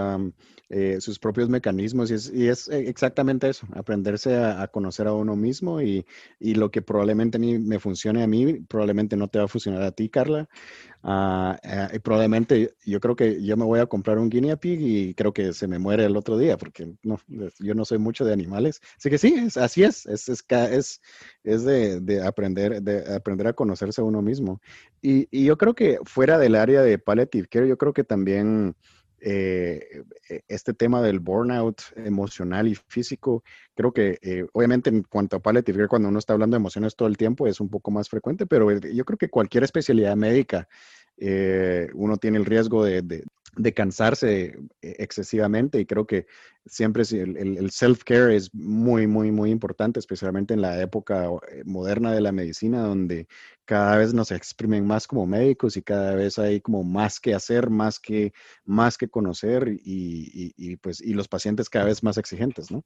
eh, 0.70 1.00
sus 1.00 1.18
propios 1.18 1.48
mecanismos 1.48 2.10
y 2.10 2.14
es, 2.14 2.30
y 2.32 2.48
es, 2.48 2.68
eh, 2.68 2.88
exactamente 2.88 3.48
eso, 3.48 3.66
aprenderse 3.74 4.36
a, 4.36 4.68
conocer 4.68 5.06
a 5.06 5.14
uno 5.14 5.34
mismo 5.34 5.80
y, 5.80 6.04
y, 6.38 6.54
lo 6.56 6.70
que 6.70 6.82
probablemente 6.82 7.38
me 7.38 7.78
funcione 7.78 8.22
a 8.22 8.26
mí, 8.26 8.54
probablemente 8.68 9.16
no 9.16 9.28
te 9.28 9.38
va 9.38 9.46
a 9.46 9.48
funcionar 9.48 9.82
a 9.82 9.92
ti, 9.92 10.10
Carla. 10.10 10.46
Ah, 11.02 11.58
eh, 11.62 11.96
y 11.96 11.98
probablemente 12.00 12.74
yo 12.84 13.00
creo 13.00 13.14
que 13.14 13.42
yo 13.42 13.56
me 13.56 13.64
voy 13.64 13.80
a 13.80 13.86
comprar 13.86 14.18
un 14.18 14.28
guinea 14.28 14.56
pig 14.56 14.80
y 14.80 15.14
creo 15.14 15.32
que 15.32 15.52
se 15.52 15.68
me 15.68 15.78
muere 15.78 16.04
el 16.04 16.16
otro 16.16 16.36
día 16.36 16.58
porque 16.58 16.92
no, 17.02 17.20
yo 17.60 17.74
no 17.74 17.84
soy 17.84 17.98
mucho 17.98 18.24
de 18.24 18.32
animales. 18.32 18.80
Así 18.98 19.08
que 19.08 19.18
sí, 19.18 19.34
es, 19.38 19.56
así 19.56 19.84
es, 19.84 20.06
es, 20.06 20.28
es, 20.28 20.44
es, 20.50 21.00
es 21.44 21.64
de, 21.64 22.00
de, 22.00 22.26
aprender, 22.26 22.82
de 22.82 23.14
aprender 23.14 23.46
a 23.46 23.52
conocerse 23.52 24.00
a 24.00 24.04
uno 24.04 24.22
mismo. 24.22 24.60
Y, 25.00 25.28
y 25.30 25.44
yo 25.44 25.56
creo 25.56 25.74
que 25.74 25.98
fuera 26.04 26.38
del 26.38 26.56
área 26.56 26.82
de 26.82 26.98
palliative 26.98 27.48
care, 27.48 27.68
yo 27.68 27.78
creo 27.78 27.92
que 27.92 28.04
también 28.04 28.74
eh, 29.20 30.04
e, 30.28 30.42
este 30.48 30.74
tema 30.74 31.02
del 31.02 31.20
burnout 31.20 31.80
emocional 31.96 32.68
y 32.68 32.74
físico, 32.74 33.42
creo 33.74 33.92
que 33.92 34.18
eh, 34.22 34.46
obviamente 34.52 34.90
en 34.90 35.02
cuanto 35.02 35.36
a 35.36 35.40
palliative 35.40 35.88
cuando 35.88 36.08
uno 36.08 36.18
está 36.18 36.32
hablando 36.34 36.56
de 36.56 36.60
emociones 36.60 36.96
todo 36.96 37.08
el 37.08 37.16
tiempo 37.16 37.46
es 37.46 37.60
un 37.60 37.68
poco 37.68 37.90
más 37.90 38.08
frecuente, 38.08 38.46
pero 38.46 38.70
yo 38.70 39.04
creo 39.04 39.18
que 39.18 39.28
cualquier 39.28 39.64
especialidad 39.64 40.16
médica, 40.16 40.68
eh, 41.16 41.88
uno 41.94 42.16
tiene 42.16 42.38
el 42.38 42.44
riesgo 42.44 42.84
de 42.84 43.24
cansarse 43.74 44.58
eh, 44.82 44.96
excesivamente 44.98 45.80
y 45.80 45.86
creo 45.86 46.06
que 46.06 46.26
siempre 46.66 47.02
el, 47.10 47.36
el 47.36 47.70
self-care 47.70 48.34
es 48.34 48.54
muy, 48.54 49.06
muy, 49.06 49.30
muy 49.30 49.50
importante, 49.50 49.98
especialmente 49.98 50.54
en 50.54 50.62
la 50.62 50.80
época 50.80 51.26
eh, 51.50 51.62
moderna 51.64 52.12
de 52.12 52.20
la 52.20 52.32
medicina, 52.32 52.82
donde 52.82 53.26
cada 53.64 53.96
vez 53.96 54.14
nos 54.14 54.30
exprimen 54.30 54.86
más 54.86 55.06
como 55.06 55.26
médicos 55.26 55.76
y 55.76 55.82
cada 55.82 56.14
vez 56.14 56.38
hay 56.38 56.60
como 56.60 56.84
más 56.84 57.20
que 57.20 57.34
hacer, 57.34 57.70
más 57.70 57.98
que, 57.98 58.32
más 58.64 58.96
que 58.96 59.08
conocer 59.08 59.68
y, 59.68 60.52
y, 60.56 60.76
pues, 60.76 61.00
y 61.00 61.14
los 61.14 61.28
pacientes 61.28 61.68
cada 61.68 61.86
vez 61.86 62.02
más 62.02 62.16
exigentes, 62.18 62.70
¿no? 62.70 62.84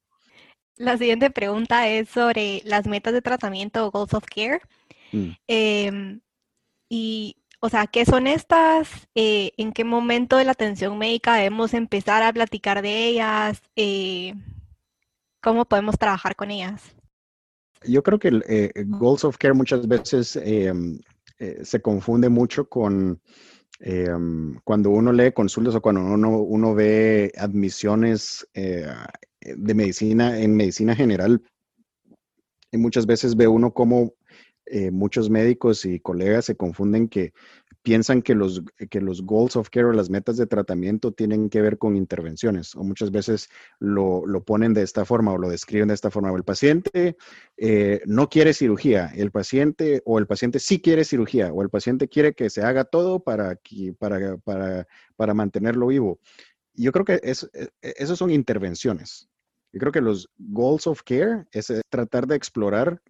La 0.76 0.97
siguiente 0.97 1.31
pregunta 1.31 1.88
es 1.88 2.09
sobre 2.09 2.62
las 2.64 2.87
metas 2.87 3.12
de 3.12 3.23
tratamiento 3.23 3.87
o 3.87 3.91
goals 3.91 4.14
of 4.14 4.25
care. 4.25 4.61
Mm. 5.12 5.31
Em, 5.47 6.21
y 6.88 7.41
o 7.64 7.69
sea, 7.69 7.87
¿qué 7.87 8.04
son 8.04 8.26
estas? 8.26 9.09
Eh, 9.14 9.52
¿En 9.57 9.73
qué 9.73 9.85
momento 9.85 10.37
de 10.37 10.45
la 10.45 10.50
atención 10.50 10.99
médica 10.99 11.37
debemos 11.37 11.75
empezar 11.75 12.25
a 12.25 12.33
platicar 12.33 12.83
de 12.83 13.07
ellas? 13.07 13.62
Eh, 13.76 14.35
¿Cómo 15.40 15.64
podemos 15.64 15.97
trabajar 15.97 16.35
con 16.35 16.50
ellas? 16.50 16.83
Yo 17.85 18.02
creo 18.02 18.19
que 18.19 18.28
el 18.28 18.45
eh, 18.49 18.73
Goals 18.87 19.25
of 19.25 19.38
Care 19.38 19.54
muchas 19.54 19.87
veces 19.87 20.35
em, 20.42 20.99
se 21.62 21.81
confunde 21.81 22.28
mucho 22.28 22.69
con 22.69 23.21
em, 23.78 24.59
cuando 24.64 24.90
uno 24.90 25.12
lee 25.12 25.31
consultas 25.31 25.76
o 25.76 25.81
cuando 25.81 26.00
uno, 26.00 26.75
ve 26.75 27.31
admisiones 27.38 28.45
de 28.54 29.75
medicina 29.75 30.40
en 30.40 30.57
medicina 30.57 30.97
general. 30.97 31.40
Y 32.73 32.76
muchas 32.76 33.07
veces 33.07 33.37
ve 33.37 33.47
uno 33.47 33.73
como 33.73 34.14
eh, 34.66 34.90
muchos 34.90 35.31
médicos 35.31 35.85
y 35.85 36.00
colegas 36.00 36.45
se 36.45 36.57
confunden 36.57 37.09
que 37.09 37.33
piensan 37.83 38.23
que 38.23 38.35
los, 38.35 38.62
que 38.90 39.00
los 39.00 39.23
goals 39.23 39.57
of 39.57 39.69
care 39.69 39.87
o 39.87 39.92
las 39.92 40.09
metas 40.09 40.37
de 40.37 40.47
tratamiento 40.47 41.12
tienen 41.12 41.50
que 41.50 41.61
ver 41.61 41.78
con 41.78 41.97
intervenciones 41.97 42.76
o 42.76 42.85
muchas 42.85 43.11
veces 43.11 43.49
lo, 43.81 44.25
ponen 44.45 44.73
de 44.73 44.83
esta 44.83 45.04
forma 45.04 45.33
o 45.33 45.38
lo 45.38 45.49
describen 45.49 45.88
de 45.88 45.95
esta 45.95 46.11
forma. 46.11 46.33
El 46.33 46.45
paciente 46.45 47.16
eh, 47.57 48.00
no 48.07 48.28
quiere 48.28 48.54
cirugía, 48.54 49.12
el 49.16 49.33
paciente 49.33 50.02
o 50.04 50.19
el 50.19 50.26
paciente 50.26 50.61
sí 50.61 50.81
quiere 50.81 51.04
cirugía 51.04 51.52
o 51.52 51.62
el 51.62 51.71
paciente 51.71 52.09
quiere 52.09 52.35
que 52.35 52.50
se 52.50 52.62
haga 52.62 52.85
todo 52.85 53.21
para, 53.21 53.59
para, 53.99 54.37
para, 54.38 54.87
para 55.16 55.35
mantenerlo 55.35 55.88
vivo. 55.88 56.21
Yo 56.75 56.92
creo 56.92 57.04
que 57.04 57.21
es, 57.23 57.50
e, 57.52 57.69
e, 57.83 57.95
esos 57.99 58.19
son 58.19 58.31
intervenciones. 58.31 59.28
Yo 59.73 59.81
creo 59.81 59.93
que 59.93 60.00
los 60.00 60.31
goals 60.38 60.87
of 60.87 61.02
care 61.02 61.47
es 61.50 61.71
eh, 61.71 61.81
tratar 61.88 62.26
de 62.26 62.37
explorar. 62.37 63.00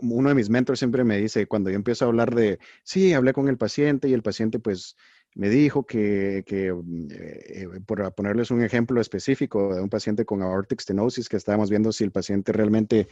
uno 0.00 0.28
de 0.28 0.34
mis 0.34 0.50
mentores 0.50 0.78
siempre 0.78 1.04
me 1.04 1.18
dice, 1.18 1.46
cuando 1.46 1.70
yo 1.70 1.76
empiezo 1.76 2.04
a 2.04 2.08
hablar 2.08 2.34
de, 2.34 2.58
sí, 2.82 3.14
hablé 3.14 3.32
con 3.32 3.48
el 3.48 3.56
paciente 3.56 4.08
y 4.08 4.12
el 4.12 4.22
paciente 4.22 4.58
pues 4.58 4.96
me 5.34 5.48
dijo 5.48 5.86
que, 5.86 6.44
que 6.46 6.72
mm, 6.72 7.08
eh, 7.10 7.68
por 7.86 8.12
ponerles 8.14 8.50
un 8.50 8.62
ejemplo 8.62 9.00
específico 9.00 9.74
de 9.74 9.80
un 9.80 9.88
paciente 9.88 10.24
con 10.24 10.42
aortic 10.42 10.80
stenosis, 10.80 11.28
que 11.28 11.36
estábamos 11.36 11.70
viendo 11.70 11.92
si 11.92 12.04
el 12.04 12.10
paciente 12.10 12.52
realmente 12.52 13.08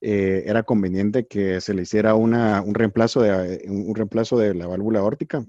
eh, 0.00 0.44
era 0.46 0.62
conveniente 0.62 1.26
que 1.26 1.60
se 1.60 1.74
le 1.74 1.82
hiciera 1.82 2.14
una, 2.14 2.62
un, 2.62 2.74
reemplazo 2.74 3.22
de, 3.22 3.64
un 3.68 3.94
reemplazo 3.94 4.38
de 4.38 4.54
la 4.54 4.66
válvula 4.66 5.00
aórtica 5.00 5.44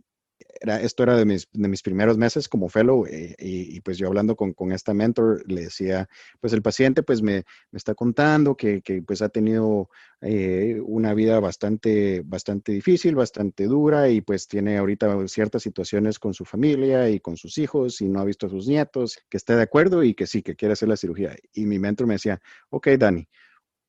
esto 0.62 1.04
era 1.04 1.16
de 1.16 1.26
mis, 1.26 1.48
de 1.52 1.68
mis 1.68 1.82
primeros 1.82 2.18
meses 2.18 2.48
como 2.48 2.70
fellow 2.70 3.06
eh, 3.06 3.36
y, 3.40 3.80
pues 3.82 3.98
yo 3.98 4.08
hablando 4.08 4.36
con, 4.36 4.54
con, 4.54 4.72
esta 4.72 4.94
mentor 4.94 5.44
le 5.52 5.62
decía, 5.62 6.08
pues 6.40 6.54
el 6.54 6.62
paciente 6.62 7.04
pues 7.04 7.22
me, 7.22 7.44
me 7.72 7.78
está 7.78 7.96
contando 7.96 8.56
que, 8.56 8.82
que, 8.82 9.02
pues 9.02 9.22
ha 9.22 9.30
tenido 9.30 9.90
eh, 10.22 10.80
una 10.86 11.14
vida 11.14 11.40
bastante, 11.40 12.22
bastante 12.24 12.72
difícil, 12.72 13.16
bastante 13.16 13.66
dura 13.66 14.10
y 14.10 14.22
pues 14.22 14.48
tiene 14.48 14.78
ahorita 14.78 15.28
ciertas 15.28 15.64
situaciones 15.64 16.20
con 16.20 16.34
su 16.34 16.46
familia 16.46 17.10
y 17.10 17.20
con 17.20 17.38
sus 17.38 17.58
hijos 17.58 18.02
y 18.02 18.10
no 18.10 18.20
ha 18.20 18.26
visto 18.26 18.48
a 18.48 18.50
sus 18.50 18.68
nietos, 18.68 19.20
que 19.30 19.38
está 19.38 19.56
de 19.56 19.64
acuerdo 19.64 20.04
y 20.04 20.14
que 20.14 20.28
sí, 20.28 20.42
que 20.42 20.56
quiere 20.56 20.74
hacer 20.74 20.90
la 20.90 20.98
cirugía. 20.98 21.36
Y 21.54 21.66
mi 21.66 21.80
mentor 21.80 22.08
me 22.08 22.16
decía, 22.16 22.40
ok, 22.70 22.90
Dani, 23.00 23.28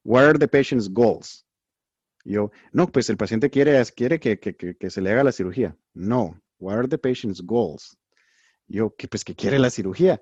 what 0.04 0.25
are 0.25 0.38
the 0.38 0.49
patient's 0.49 0.88
goals? 0.88 1.47
Yo, 2.25 2.50
no, 2.73 2.87
pues 2.87 3.11
el 3.11 3.17
paciente 3.17 3.50
quiere, 3.50 3.83
quiere 3.97 4.21
que, 4.21 4.38
que, 4.38 4.55
que, 4.55 4.91
se 4.91 5.00
le 5.00 5.11
haga 5.11 5.25
la 5.25 5.33
cirugía. 5.33 5.76
No, 5.93 6.41
what 6.59 6.79
are 6.79 6.88
the 6.88 6.99
patient's 6.99 7.41
goals? 7.43 7.99
Yo, 8.69 8.95
que 8.97 9.09
pues 9.09 9.25
que 9.25 9.35
quiere 9.35 9.59
la 9.59 9.71
cirugía. 9.71 10.21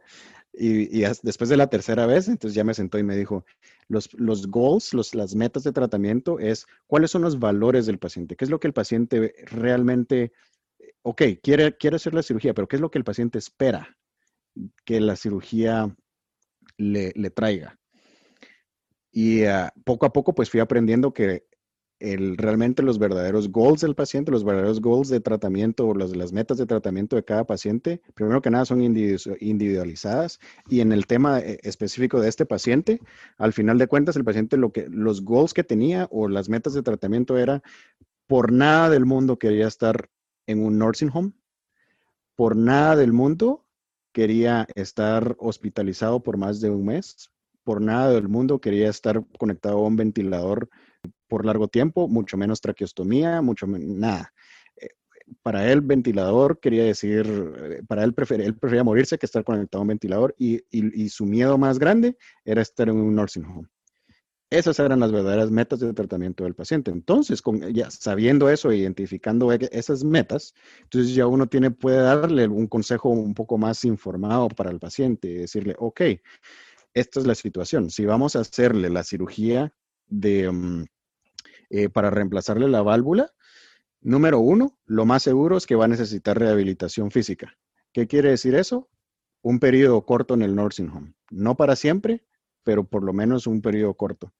Y, 0.53 1.03
y, 1.03 1.07
después 1.23 1.51
de 1.51 1.57
la 1.57 1.69
tercera 1.69 2.07
vez, 2.07 2.29
entonces 2.29 2.55
ya 2.55 2.65
me 2.65 2.75
sentó 2.75 2.99
y 2.99 3.03
me 3.03 3.17
dijo, 3.17 3.45
los, 3.89 4.13
los 4.15 4.47
goals, 4.49 4.95
los, 4.95 5.15
las 5.15 5.35
metas 5.35 5.63
de 5.63 5.73
tratamiento 5.73 6.39
es 6.41 6.67
cuáles 6.87 7.11
son 7.11 7.23
los 7.23 7.39
valores 7.39 7.87
del 7.87 7.99
paciente, 7.99 8.35
qué 8.35 8.45
es 8.45 8.51
lo 8.51 8.59
que 8.59 8.67
el 8.67 8.73
paciente 8.73 9.35
realmente, 9.47 10.33
ok, 11.03 11.23
quiere, 11.43 11.77
quiere 11.77 11.97
hacer 11.97 12.15
la 12.15 12.23
cirugía, 12.23 12.55
pero 12.55 12.67
qué 12.67 12.77
es 12.77 12.83
lo 12.83 12.91
que 12.91 12.99
el 12.99 13.05
paciente 13.05 13.39
espera 13.39 13.97
que 14.85 15.01
la 15.01 15.17
cirugía 15.17 15.95
le, 16.77 17.13
le 17.15 17.31
traiga. 17.31 17.79
Y 19.13 19.45
uh, 19.45 19.69
poco 19.85 20.07
a 20.07 20.13
poco 20.13 20.35
pues 20.35 20.51
fui 20.51 20.61
aprendiendo 20.61 21.13
que 21.13 21.45
el, 22.01 22.39
realmente 22.39 22.83
los 22.83 22.99
verdaderos 22.99 23.53
goals 23.53 23.83
del 23.83 23.95
paciente, 23.95 24.33
los 24.33 24.43
verdaderos 24.43 24.81
goals 24.81 25.09
de 25.09 25.21
tratamiento 25.21 25.87
o 25.87 25.95
las, 25.95 26.33
metas 26.33 26.57
de 26.59 26.67
tratamiento 26.67 27.15
de 27.15 27.25
cada 27.25 27.45
paciente, 27.45 28.01
primero 28.15 28.41
que 28.41 28.51
nada 28.51 28.65
son 28.65 28.83
individualizadas 28.83 30.41
y 30.69 30.81
en 30.81 30.93
el 30.93 31.07
tema 31.07 31.41
eh, 31.41 31.59
específico 31.63 32.21
de 32.21 32.29
este 32.29 32.47
paciente, 32.47 33.01
al 33.37 33.53
final 33.53 33.79
de 33.79 33.87
cuentas 33.87 34.17
el 34.17 34.25
paciente 34.25 34.57
lo 34.57 34.73
que 34.73 34.89
los 34.89 35.23
goals 35.23 35.55
que 35.55 35.63
tenía 35.63 36.09
o 36.11 36.27
las 36.29 36.49
metas 36.49 36.73
de 36.73 36.83
tratamiento 36.83 37.37
era 37.37 37.63
por 38.27 38.51
nada 38.51 38.89
del 38.89 39.05
mundo 39.05 39.39
quería 39.39 39.69
estar 39.69 40.09
en 40.47 40.65
un 40.65 40.79
nursing 40.79 41.11
home, 41.13 41.33
por 42.35 42.57
nada 42.57 42.97
del 42.97 43.13
mundo 43.13 43.67
quería 44.13 44.67
estar 44.75 45.37
hospitalizado 45.39 46.23
por 46.23 46.39
más 46.39 46.61
de 46.61 46.71
un 46.71 46.87
mes, 46.87 47.31
por 47.63 47.83
nada 47.83 48.11
del 48.11 48.29
mundo 48.29 48.59
quería 48.59 48.89
estar 48.89 49.23
conectado 49.39 49.79
a 49.79 49.87
un 49.87 49.97
ventilador 49.97 50.71
por 51.31 51.47
largo 51.47 51.69
tiempo, 51.69 52.09
mucho 52.09 52.37
menos 52.37 52.61
traqueostomía, 52.61 53.41
mucho 53.41 53.67
nada. 53.69 54.35
Eh, 54.77 54.89
para 55.43 55.71
él, 55.71 55.81
ventilador 55.81 56.59
quería 56.59 56.85
decir, 56.85 57.25
eh, 57.27 57.83
para 57.87 58.03
él, 58.03 58.13
prefería, 58.13 58.47
él 58.47 58.57
prefería 58.59 58.85
morirse 58.85 59.17
que 59.17 59.27
estar 59.27 59.45
conectado 59.45 59.81
a 59.81 59.83
un 59.83 59.89
ventilador 59.89 60.35
y, 60.37 60.61
su 61.09 61.25
miedo 61.25 61.57
más 61.57 61.79
grande 61.79 62.17
era 62.45 62.61
estar 62.61 62.89
en 62.89 62.97
un 62.97 63.15
nursing 63.15 63.45
home. 63.45 63.69
Esas 64.51 64.81
eran 64.81 64.99
las 64.99 65.13
verdaderas 65.13 65.53
metas 65.53 65.79
de 65.79 65.93
tratamiento 65.93 66.43
del 66.43 66.57
paciente. 66.57 66.91
Entonces, 66.91 67.41
sabiendo 67.91 68.51
eso, 68.51 68.73
identificando 68.73 69.53
e, 69.53 69.69
esas 69.71 70.03
metas, 70.03 70.55
entonces 70.83 71.15
ya 71.15 71.29
uno 71.29 71.47
tiene, 71.47 71.71
puede 71.71 71.99
darle 71.99 72.49
un 72.49 72.67
consejo 72.67 73.11
un 73.11 73.35
poco 73.35 73.57
más 73.59 73.85
informado 73.85 74.49
para 74.49 74.73
el 74.73 74.81
paciente 74.81 75.29
y 75.29 75.35
decirle, 75.35 75.77
ok, 75.79 76.01
esta 76.93 77.21
es 77.21 77.27
la 77.27 77.37
situación. 77.37 77.91
Si 77.91 78.05
vamos 78.05 78.35
a 78.35 78.41
hacerle 78.41 78.91
la 78.91 79.05
cirugía 79.05 79.73
de, 80.09 80.51
mm, 80.51 80.85
eh, 81.71 81.89
para 81.89 82.11
reemplazarle 82.11 82.69
la 82.69 82.83
válvula, 82.83 83.33
número 84.01 84.41
uno, 84.41 84.77
lo 84.87 85.07
más 85.07 85.23
seguro 85.23 85.57
es 85.57 85.67
que 85.67 85.77
va 85.77 85.87
a 85.87 85.89
necesitar 85.89 86.39
rehabilitación 86.39 87.11
física. 87.11 87.57
¿Qué 87.93 88.07
quiere 88.07 88.31
decir 88.31 88.55
eso? 88.55 88.89
Un 89.43 89.59
periodo 89.59 90.05
corto 90.05 90.35
en 90.35 90.43
el 90.43 90.55
nursing 90.55 90.91
home. 90.91 91.15
No 91.31 91.57
para 91.57 91.77
siempre, 91.77 92.25
pero 92.65 92.85
por 92.85 93.03
lo 93.03 93.13
menos 93.13 93.47
un 93.47 93.63
periodo 93.63 93.95
corto. 93.95 94.33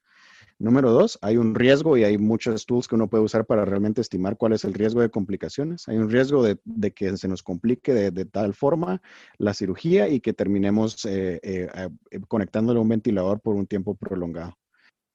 Número 0.61 0.91
dos, 0.91 1.19
hay 1.23 1.39
un 1.39 1.55
riesgo 1.55 1.97
y 1.97 2.05
hay 2.05 2.19
muchos 2.19 2.67
tools 2.67 2.87
que 2.87 2.95
uno 2.95 3.09
puede 3.09 3.25
usar 3.25 3.47
para 3.47 3.65
realmente 3.65 4.03
estimar 4.03 4.37
cuál 4.37 4.53
es 4.53 4.63
el 4.65 4.75
riesgo 4.75 5.01
de 5.01 5.09
complicaciones. 5.09 5.89
Hay 5.89 5.97
un 5.97 6.11
riesgo 6.11 6.43
de, 6.43 6.59
que 6.93 7.17
se 7.17 7.29
nos 7.29 7.43
complique 7.43 7.95
de, 7.95 8.25
tal 8.27 8.53
forma 8.53 9.01
la 9.39 9.55
cirugía 9.55 10.09
y 10.09 10.21
que 10.21 10.35
terminemos 10.35 11.07
eh, 11.07 11.41
eh, 11.43 11.89
conectándole 12.29 12.79
a 12.79 12.83
un 12.83 12.91
ventilador 12.91 13.41
por 13.41 13.55
un 13.55 13.67
tiempo 13.67 13.95
prolongado. 13.95 14.55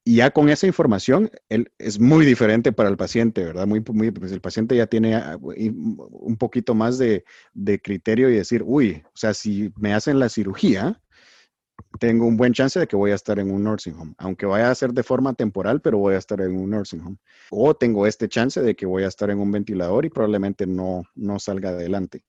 Y 0.07 0.17
ya 0.17 0.29
con 0.29 0.49
esa 0.49 0.67
información 0.67 1.31
es 1.49 1.99
muy 1.99 2.27
diferente 2.27 2.71
para 2.71 2.89
el 2.89 2.95
paciente, 2.95 3.43
¿verdad? 3.43 3.65
Muy, 3.65 3.83
muy, 3.91 4.11
pues 4.11 4.31
el 4.31 4.39
paciente 4.39 4.75
ya 4.75 4.85
tiene 4.85 5.15
ah, 5.15 5.37
un 5.41 6.37
poquito 6.37 6.75
más 6.75 6.99
de, 6.99 7.25
de 7.55 7.81
criterio 7.81 8.29
y 8.29 8.35
decir, 8.35 8.61
uy, 8.63 9.01
o 9.07 9.17
sea, 9.17 9.33
si 9.33 9.73
me 9.77 9.95
hacen 9.95 10.19
la 10.19 10.29
cirugía, 10.29 11.01
tengo 11.99 12.27
un 12.27 12.37
buen 12.37 12.53
chance 12.53 12.79
de 12.79 12.87
que 12.87 12.95
voy 12.95 13.11
a 13.11 13.15
estar 13.15 13.39
en 13.39 13.49
un 13.49 13.63
nursing 13.63 13.95
home, 13.95 14.13
aunque 14.17 14.45
vaya 14.45 14.69
a 14.69 14.75
ser 14.75 14.93
de 14.93 15.01
forma 15.01 15.33
temporal, 15.33 15.81
pero 15.81 15.97
voy 15.97 16.15
a 16.15 16.19
estar 16.19 16.39
en 16.41 16.55
un 16.55 16.69
nursing 16.69 17.01
home. 17.01 17.17
O 17.49 17.75
tengo 17.75 18.05
este 18.05 18.29
chance 18.29 18.61
de 18.61 18.75
que 18.75 18.85
voy 18.85 19.03
a 19.03 19.07
estar 19.07 19.29
en 19.29 19.39
un 19.39 19.51
ventilador 19.51 20.05
y 20.05 20.09
probablemente 20.09 20.67
no, 20.67 21.03
no 21.15 21.39
salga 21.39 21.69
adelante. 21.69 22.23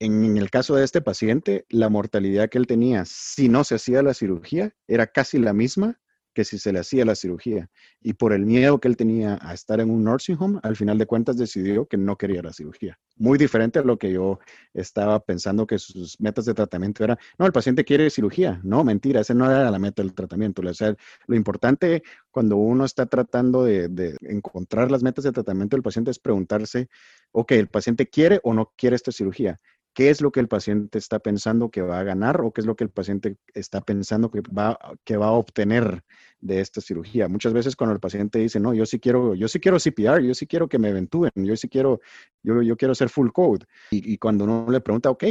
En, 0.00 0.36
el 0.36 0.50
caso 0.50 0.76
de 0.76 0.84
este 0.84 1.00
paciente, 1.00 1.66
la 1.68 1.88
mortalidad 1.88 2.48
que 2.48 2.58
él 2.58 2.66
tenía 2.66 3.04
si 3.04 3.48
no 3.48 3.64
se 3.64 3.74
hacía 3.74 4.02
la 4.02 4.14
cirugía 4.14 4.74
era 4.86 5.06
casi 5.08 5.38
la 5.38 5.52
misma 5.52 6.00
que 6.38 6.44
si 6.44 6.56
se 6.56 6.72
le 6.72 6.78
hacía 6.78 7.04
la 7.04 7.16
cirugía. 7.16 7.68
Y 8.00 8.12
por 8.12 8.32
el 8.32 8.46
miedo 8.46 8.78
que 8.78 8.86
él 8.86 8.96
tenía 8.96 9.40
a 9.42 9.54
estar 9.54 9.80
en 9.80 9.90
un 9.90 10.04
nursing 10.04 10.36
home, 10.38 10.60
al 10.62 10.76
final 10.76 10.96
de 10.96 11.04
cuentas 11.04 11.36
decidió 11.36 11.86
que 11.86 11.96
no 11.96 12.16
quería 12.16 12.42
la 12.42 12.52
cirugía. 12.52 12.96
Muy 13.16 13.38
diferente 13.38 13.80
a 13.80 13.82
lo 13.82 13.98
que 13.98 14.12
yo 14.12 14.38
estaba 14.72 15.18
pensando 15.18 15.66
que 15.66 15.80
sus 15.80 16.20
metas 16.20 16.44
de 16.44 16.54
tratamiento 16.54 17.02
eran, 17.02 17.18
no, 17.40 17.46
el 17.46 17.50
paciente 17.50 17.84
quiere 17.84 18.08
cirugía. 18.08 18.60
No, 18.62 18.84
mentira, 18.84 19.20
esa 19.20 19.34
no 19.34 19.50
era 19.50 19.68
la 19.68 19.80
meta 19.80 20.00
del 20.00 20.14
tratamiento. 20.14 20.62
O 20.64 20.74
sea, 20.74 20.94
lo 21.26 21.34
importante 21.34 22.04
cuando 22.30 22.54
uno 22.54 22.84
está 22.84 23.06
tratando 23.06 23.64
de, 23.64 23.88
de 23.88 24.16
encontrar 24.20 24.92
las 24.92 25.02
metas 25.02 25.24
de 25.24 25.32
tratamiento 25.32 25.74
del 25.74 25.82
paciente 25.82 26.12
es 26.12 26.20
preguntarse, 26.20 26.88
ok, 27.32 27.50
¿el 27.50 27.66
paciente 27.66 28.06
quiere 28.06 28.38
o 28.44 28.54
no 28.54 28.72
quiere 28.76 28.94
esta 28.94 29.10
cirugía? 29.10 29.58
Qué 29.98 30.10
es 30.10 30.20
lo 30.20 30.30
que 30.30 30.38
el 30.38 30.46
paciente 30.46 30.96
está 30.96 31.18
pensando 31.18 31.72
que 31.72 31.82
va 31.82 31.98
a 31.98 32.04
ganar 32.04 32.40
o 32.42 32.52
qué 32.52 32.60
es 32.60 32.68
lo 32.68 32.76
que 32.76 32.84
el 32.84 32.90
paciente 32.90 33.36
está 33.52 33.80
pensando 33.80 34.30
que 34.30 34.42
va, 34.42 34.78
que 35.02 35.16
va 35.16 35.26
a 35.26 35.32
obtener 35.32 36.04
de 36.40 36.60
esta 36.60 36.80
cirugía. 36.80 37.26
Muchas 37.26 37.52
veces 37.52 37.74
cuando 37.74 37.94
el 37.94 37.98
paciente 37.98 38.38
dice, 38.38 38.60
no, 38.60 38.72
yo 38.72 38.86
sí 38.86 39.00
quiero, 39.00 39.34
yo 39.34 39.48
sí 39.48 39.58
quiero 39.58 39.78
CPR, 39.80 40.24
yo 40.24 40.34
sí 40.34 40.46
quiero 40.46 40.68
que 40.68 40.78
me 40.78 40.92
ventúen, 40.92 41.32
yo 41.34 41.56
sí 41.56 41.68
quiero, 41.68 41.98
yo, 42.44 42.62
yo 42.62 42.76
quiero 42.76 42.92
hacer 42.92 43.08
full 43.08 43.30
code. 43.30 43.66
Y, 43.90 44.16
cuando 44.18 44.44
uno 44.44 44.66
le 44.70 44.80
pregunta, 44.80 45.10
ok, 45.10 45.24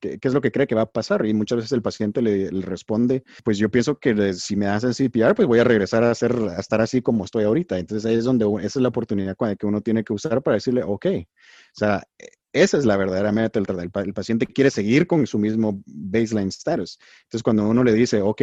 ¿qué, 0.00 0.18
es 0.20 0.34
lo 0.34 0.42
que 0.42 0.52
cree 0.52 0.66
que 0.66 0.74
va 0.74 0.82
a 0.82 0.92
pasar? 0.92 1.24
Y 1.24 1.32
muchas 1.32 1.56
veces 1.56 1.72
el 1.72 1.80
paciente 1.80 2.20
le, 2.20 2.50
responde, 2.60 3.24
pues 3.42 3.56
yo 3.56 3.70
pienso 3.70 3.98
que 3.98 4.34
si 4.34 4.54
me 4.54 4.66
hacen 4.66 4.92
CPR, 4.92 5.34
pues 5.34 5.48
voy 5.48 5.60
a 5.60 5.64
regresar 5.64 6.04
a, 6.04 6.10
hacer, 6.10 6.36
a 6.54 6.60
estar 6.60 6.82
así 6.82 7.00
como 7.00 7.24
estoy 7.24 7.44
ahorita. 7.44 7.78
Entonces 7.78 8.04
ahí 8.04 8.16
es 8.16 8.24
donde 8.24 8.44
esa 8.58 8.78
es 8.78 8.82
la 8.82 8.88
oportunidad 8.88 9.34
que 9.58 9.64
uno 9.64 9.80
tiene 9.80 10.04
que 10.04 10.12
usar 10.12 10.42
para 10.42 10.56
decirle, 10.56 10.82
ok, 10.84 11.06
o 11.06 11.24
sea, 11.72 12.02
esa 12.52 12.78
es 12.78 12.84
la 12.84 12.96
verdadera 12.96 13.32
meta 13.32 13.60
del 13.60 13.78
El, 13.78 13.90
el 14.04 14.14
paciente 14.14 14.46
quiere 14.46 14.70
seguir 14.70 15.06
con 15.06 15.26
su 15.26 15.38
mismo 15.38 15.82
baseline 15.86 16.48
status. 16.48 16.98
Entonces, 17.22 17.42
cuando 17.42 17.68
uno 17.68 17.84
le 17.84 17.92
dice, 17.92 18.20
ok, 18.20 18.42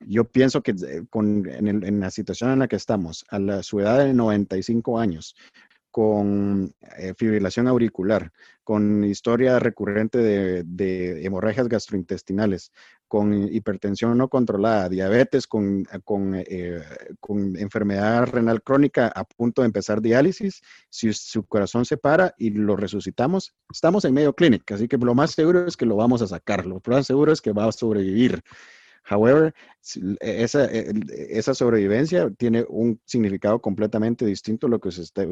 yo 0.00 0.24
pienso 0.24 0.62
que 0.62 0.72
eh, 0.72 1.04
con, 1.08 1.46
en, 1.48 2.00
la 2.00 2.10
situación 2.10 2.50
en 2.50 2.58
la 2.58 2.68
que 2.68 2.76
estamos, 2.76 3.24
a 3.30 3.62
su 3.62 3.80
edad 3.80 4.04
de 4.04 4.12
95 4.12 4.98
años, 4.98 5.34
con 5.96 6.74
eh, 6.98 7.14
fibrilación 7.16 7.68
auricular, 7.68 8.30
con 8.62 9.02
historia 9.02 9.58
recurrente 9.58 10.18
de, 10.18 11.24
hemorragias 11.24 11.70
gastrointestinales, 11.70 12.70
con 13.08 13.32
hipertensión 13.50 14.18
no 14.18 14.28
controlada, 14.28 14.90
diabetes, 14.90 15.46
con, 15.46 15.86
eh, 16.34 16.82
con, 17.18 17.56
enfermedad 17.56 18.26
renal 18.26 18.62
crónica 18.62 19.08
a 19.08 19.24
punto 19.24 19.62
de 19.62 19.68
empezar 19.68 20.02
diálisis, 20.02 20.60
si 20.90 21.14
su 21.14 21.46
corazón 21.46 21.86
se 21.86 21.96
para 21.96 22.34
y 22.36 22.50
lo 22.50 22.76
resucitamos, 22.76 23.54
estamos 23.72 24.04
en 24.04 24.12
medio 24.12 24.34
clínico, 24.34 24.74
así 24.74 24.88
que 24.88 24.98
lo 24.98 25.14
más 25.14 25.30
seguro 25.30 25.66
es 25.66 25.78
que 25.78 25.86
lo 25.86 25.96
vamos 25.96 26.20
a 26.20 26.26
sacar, 26.26 26.66
lo 26.66 26.82
más 26.86 27.06
seguro 27.06 27.32
es 27.32 27.40
que 27.40 27.52
va 27.52 27.64
a 27.64 27.72
sobrevivir. 27.72 28.42
However, 29.08 29.54
e, 30.20 30.42
esa, 30.42 30.64
e, 30.66 30.92
esa, 31.30 31.54
sobrevivencia 31.54 32.30
tiene 32.30 32.64
un 32.68 33.00
significado 33.04 33.60
completamente 33.60 34.26
distinto 34.26 34.66
a 34.66 34.70
lo 34.70 34.80
que 34.80 34.88
usted, 34.88 35.30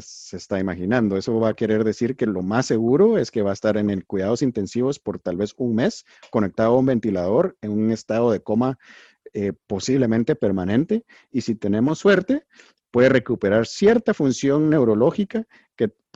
se 0.00 0.36
está 0.36 0.58
imaginando. 0.60 1.16
Eso 1.16 1.38
va 1.40 1.50
a 1.50 1.54
querer 1.54 1.84
decir 1.84 2.16
que 2.16 2.26
lo 2.26 2.42
más 2.42 2.66
seguro 2.66 3.18
es 3.18 3.30
que 3.30 3.42
va 3.42 3.50
a 3.50 3.54
estar 3.54 3.76
en 3.76 3.90
el 3.90 4.06
cuidados 4.06 4.42
intensivos 4.42 4.98
por 4.98 5.18
tal 5.18 5.36
vez 5.36 5.54
un 5.56 5.74
mes, 5.74 6.04
conectado 6.30 6.74
a 6.74 6.78
un 6.78 6.86
ventilador, 6.86 7.56
en 7.62 7.72
un 7.72 7.90
estado 7.90 8.30
de 8.30 8.40
coma 8.40 8.78
eh, 9.34 9.52
posiblemente 9.66 10.36
permanente. 10.36 11.04
Y 11.32 11.40
si 11.40 11.56
tenemos 11.56 11.98
suerte, 11.98 12.44
puede 12.90 13.08
recuperar 13.08 13.66
cierta 13.66 14.14
función 14.14 14.70
neurológica 14.70 15.46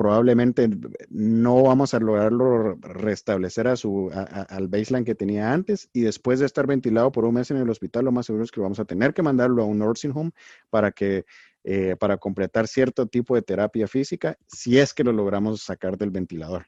probablemente 0.00 0.66
no 1.10 1.62
vamos 1.62 1.92
a 1.92 2.00
lograrlo 2.00 2.74
restablecer 2.80 3.68
a 3.68 3.76
su, 3.76 4.10
al 4.10 4.66
baseline 4.66 5.04
que 5.04 5.14
tenía 5.14 5.52
antes 5.52 5.90
y 5.92 6.00
después 6.00 6.40
de 6.40 6.46
estar 6.46 6.66
ventilado 6.66 7.12
por 7.12 7.26
un 7.26 7.34
mes 7.34 7.50
en 7.50 7.58
el 7.58 7.68
hospital, 7.68 8.06
lo 8.06 8.10
más 8.10 8.24
seguro 8.24 8.42
es 8.42 8.50
que 8.50 8.62
vamos 8.62 8.80
a 8.80 8.86
tener 8.86 9.12
que 9.12 9.22
mandarlo 9.22 9.62
a 9.62 9.66
un 9.66 9.78
nursing 9.78 10.12
home 10.14 10.30
para 10.70 10.90
que 10.90 11.26
eh, 11.64 11.96
para 12.00 12.16
completar 12.16 12.66
cierto 12.66 13.08
tipo 13.08 13.34
de 13.34 13.42
terapia 13.42 13.86
física 13.86 14.38
si 14.46 14.78
es 14.78 14.94
que 14.94 15.04
lo 15.04 15.12
logramos 15.12 15.60
sacar 15.60 15.98
del 15.98 16.08
ventilador. 16.08 16.64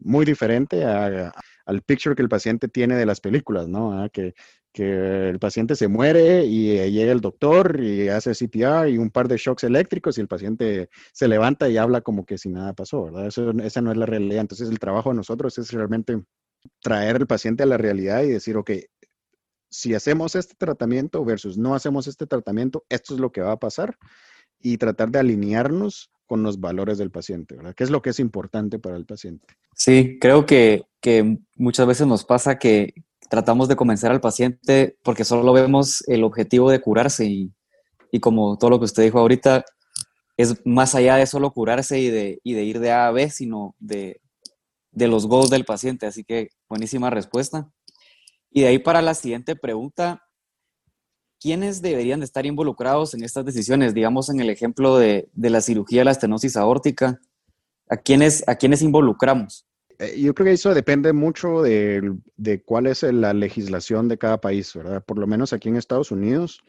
Muy 0.00 0.24
diferente 0.24 0.84
al 0.84 1.82
picture 1.82 2.16
que 2.16 2.22
el 2.22 2.28
paciente 2.28 2.66
tiene 2.66 2.96
de 2.96 3.06
las 3.06 3.20
películas, 3.20 3.68
¿no? 3.68 3.92
Ah, 3.92 4.08
que 4.08 4.34
que 4.76 5.30
el 5.30 5.38
paciente 5.38 5.74
se 5.74 5.88
muere 5.88 6.44
y 6.44 6.72
eh, 6.72 6.92
llega 6.92 7.10
el 7.10 7.22
doctor 7.22 7.80
y 7.82 8.10
hace 8.10 8.34
CPR 8.34 8.90
y 8.90 8.98
un 8.98 9.08
par 9.10 9.26
de 9.26 9.38
shocks 9.38 9.64
eléctricos 9.64 10.18
y 10.18 10.20
el 10.20 10.28
paciente 10.28 10.90
se 11.14 11.28
levanta 11.28 11.70
y 11.70 11.78
habla 11.78 12.02
como 12.02 12.26
que 12.26 12.36
si 12.36 12.50
nada 12.50 12.74
pasó, 12.74 13.04
¿verdad? 13.04 13.26
Eso, 13.26 13.52
esa 13.52 13.80
no 13.80 13.90
es 13.90 13.96
la 13.96 14.04
realidad. 14.04 14.42
Entonces 14.42 14.68
el 14.68 14.78
trabajo 14.78 15.08
de 15.08 15.16
nosotros 15.16 15.56
es 15.56 15.72
realmente 15.72 16.22
traer 16.82 17.16
al 17.16 17.26
paciente 17.26 17.62
a 17.62 17.66
la 17.66 17.78
realidad 17.78 18.22
y 18.24 18.28
decir, 18.28 18.58
ok, 18.58 18.72
si 19.70 19.94
hacemos 19.94 20.34
este 20.34 20.54
tratamiento 20.58 21.24
versus 21.24 21.56
no 21.56 21.74
hacemos 21.74 22.06
este 22.06 22.26
tratamiento, 22.26 22.84
esto 22.90 23.14
es 23.14 23.20
lo 23.20 23.32
que 23.32 23.40
va 23.40 23.52
a 23.52 23.58
pasar 23.58 23.96
y 24.60 24.76
tratar 24.76 25.10
de 25.10 25.20
alinearnos 25.20 26.10
con 26.26 26.42
los 26.42 26.60
valores 26.60 26.98
del 26.98 27.10
paciente, 27.10 27.56
¿verdad? 27.56 27.74
¿Qué 27.74 27.84
es 27.84 27.90
lo 27.90 28.02
que 28.02 28.10
es 28.10 28.20
importante 28.20 28.78
para 28.78 28.96
el 28.96 29.06
paciente? 29.06 29.46
Sí, 29.74 30.18
creo 30.20 30.44
que, 30.44 30.84
que 31.00 31.38
muchas 31.56 31.86
veces 31.86 32.06
nos 32.06 32.26
pasa 32.26 32.58
que, 32.58 32.92
tratamos 33.28 33.68
de 33.68 33.76
convencer 33.76 34.10
al 34.10 34.20
paciente 34.20 34.96
porque 35.02 35.24
solo 35.24 35.52
vemos 35.52 36.02
el 36.08 36.24
objetivo 36.24 36.70
de 36.70 36.80
curarse 36.80 37.24
y, 37.26 37.52
como 38.20 38.56
todo 38.56 38.70
lo 38.70 38.78
que 38.78 38.86
usted 38.86 39.02
dijo 39.02 39.18
ahorita, 39.18 39.64
es 40.38 40.64
más 40.64 40.94
allá 40.94 41.16
de 41.16 41.26
solo 41.26 41.52
curarse 41.52 41.98
y 41.98 42.08
de, 42.08 42.40
ir 42.42 42.80
de 42.80 42.90
A 42.90 43.08
a 43.08 43.10
B, 43.10 43.28
sino 43.30 43.74
de, 43.78 44.20
los 44.92 45.26
goals 45.26 45.50
del 45.50 45.64
paciente. 45.64 46.06
Así 46.06 46.24
que 46.24 46.48
buenísima 46.68 47.10
respuesta. 47.10 47.70
Y 48.50 48.62
de 48.62 48.68
ahí 48.68 48.78
para 48.78 49.02
la 49.02 49.12
siguiente 49.12 49.54
pregunta, 49.54 50.22
¿quiénes 51.38 51.82
deberían 51.82 52.20
de 52.20 52.26
estar 52.26 52.46
involucrados 52.46 53.12
en 53.12 53.22
estas 53.22 53.44
decisiones? 53.44 53.92
Digamos 53.92 54.30
en 54.30 54.40
el 54.40 54.48
ejemplo 54.48 54.96
de, 54.96 55.28
de 55.34 55.50
la 55.50 55.60
cirugía 55.60 56.00
de 56.00 56.06
la 56.06 56.12
estenosis 56.12 56.56
aórtica, 56.56 57.20
¿a 57.90 57.98
quiénes, 57.98 58.48
a 58.48 58.56
quiénes 58.56 58.80
involucramos? 58.80 59.65
Eh, 59.98 60.20
yo 60.20 60.34
creo 60.34 60.46
que 60.46 60.52
eso 60.52 60.74
depende 60.74 61.12
mucho 61.12 61.62
de, 61.62 62.18
cuál 62.64 62.86
es 62.86 63.02
la 63.02 63.32
legislación 63.32 64.08
de 64.08 64.18
cada 64.18 64.40
país, 64.40 64.74
¿verdad? 64.74 65.04
Por 65.04 65.18
lo 65.18 65.26
menos 65.26 65.52
aquí 65.52 65.68
en 65.68 65.76
Estados 65.76 66.10
Unidos, 66.10 66.62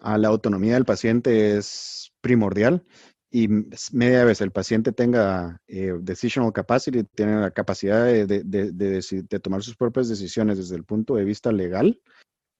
la 0.00 0.28
autonomía 0.28 0.74
del 0.74 0.84
paciente 0.84 1.56
es 1.56 2.12
primordial 2.20 2.84
y 3.30 3.48
media 3.92 4.24
vez 4.24 4.40
el 4.40 4.52
paciente 4.52 4.92
tenga 4.92 5.60
eh, 5.66 5.92
decisional 6.00 6.52
capacity, 6.52 7.04
tiene 7.04 7.40
la 7.40 7.50
capacidad 7.50 8.04
de, 8.04 8.26
de, 8.26 9.40
tomar 9.40 9.62
sus 9.62 9.76
propias 9.76 10.08
decisiones 10.08 10.56
desde 10.56 10.76
el 10.76 10.84
punto 10.84 11.16
de 11.16 11.24
vista 11.24 11.52
legal, 11.52 12.00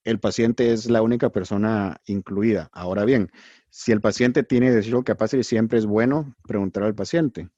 el 0.05 0.21
paciente 0.21 0.73
es 0.73 0.91
la 0.91 1.03
única 1.03 1.31
persona 1.31 2.01
incluida. 2.07 2.69
Ahora 2.73 3.05
bien, 3.05 3.31
si 3.71 3.93
el 3.93 4.01
paciente 4.01 4.43
tiene 4.43 4.71
decisional 4.71 5.05
capacity, 5.05 5.43
siempre 5.43 5.79
es 5.79 5.87
bueno 5.87 6.35
preguntar 6.47 6.83
al 6.83 6.95
paciente. 6.95 7.49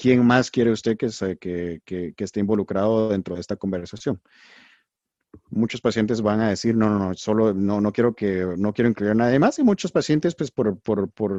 ¿Quién 0.00 0.24
más 0.24 0.50
quiere 0.50 0.72
usted 0.72 0.96
que, 0.96 1.82
esté 2.16 2.40
involucrado 2.40 3.10
dentro 3.10 3.34
de 3.34 3.40
esta 3.42 3.56
conversación? 3.56 4.20
Muchos 5.50 5.80
pacientes 5.80 6.22
van 6.22 6.40
a 6.40 6.48
decir, 6.48 6.74
no, 6.74 6.88
no, 6.88 6.98
no, 6.98 7.14
solo 7.14 7.54
no, 7.54 7.80
no 7.80 7.92
quiero 7.92 8.14
que, 8.14 8.46
no 8.56 8.72
quiero 8.72 8.88
incluir 8.88 9.12
a 9.12 9.14
nadie 9.14 9.38
más. 9.38 9.58
Y 9.60 9.62
muchos 9.62 9.92
pacientes, 9.92 10.34
pues 10.34 10.50
por, 10.50 10.80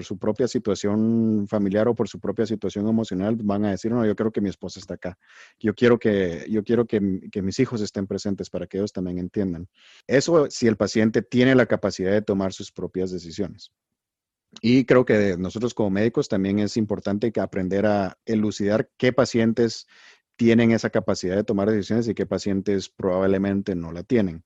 su 0.03 0.17
propia 0.17 0.47
situación 0.47 1.45
familiar 1.49 1.89
o 1.89 1.95
por 1.95 2.07
su 2.07 2.19
propia 2.19 2.45
situación 2.45 2.87
emocional, 2.87 3.35
van 3.35 3.65
a 3.65 3.71
decir, 3.71 3.91
no, 3.91 4.05
yo 4.05 4.15
quiero 4.15 4.31
que 4.31 4.39
mi 4.39 4.49
esposa 4.49 4.79
esté 4.79 4.93
acá. 4.93 5.17
Yo 5.59 5.73
quiero 5.73 5.99
que, 5.99 6.45
yo 6.49 6.63
quiero 6.63 6.85
que 6.85 7.01
mis 7.41 7.59
hijos 7.59 7.81
estén 7.81 8.07
presentes 8.07 8.49
para 8.49 8.67
que 8.67 8.77
ellos 8.77 8.93
también 8.93 9.17
entiendan. 9.17 9.67
Eso 10.07 10.47
si 10.49 10.67
el 10.67 10.77
paciente 10.77 11.21
tiene 11.21 11.55
la 11.55 11.65
capacidad 11.65 12.11
de 12.11 12.21
tomar 12.21 12.53
sus 12.53 12.71
propias 12.71 13.11
decisiones. 13.11 13.71
Y 14.59 14.85
creo 14.85 15.05
que 15.05 15.37
nosotros 15.37 15.73
como 15.73 15.89
médicos 15.91 16.27
también 16.27 16.59
es 16.59 16.75
importante 16.75 17.31
aprender 17.39 17.85
a 17.85 18.17
elucidar 18.25 18.89
qué 18.97 19.13
pacientes 19.13 19.87
tienen 20.35 20.71
esa 20.71 20.89
capacidad 20.89 21.35
de 21.35 21.43
tomar 21.43 21.69
decisiones 21.69 22.07
y 22.07 22.15
qué 22.15 22.25
pacientes 22.25 22.89
probablemente 22.89 23.75
no 23.75 23.91
la 23.91 24.03
tienen. 24.03 24.43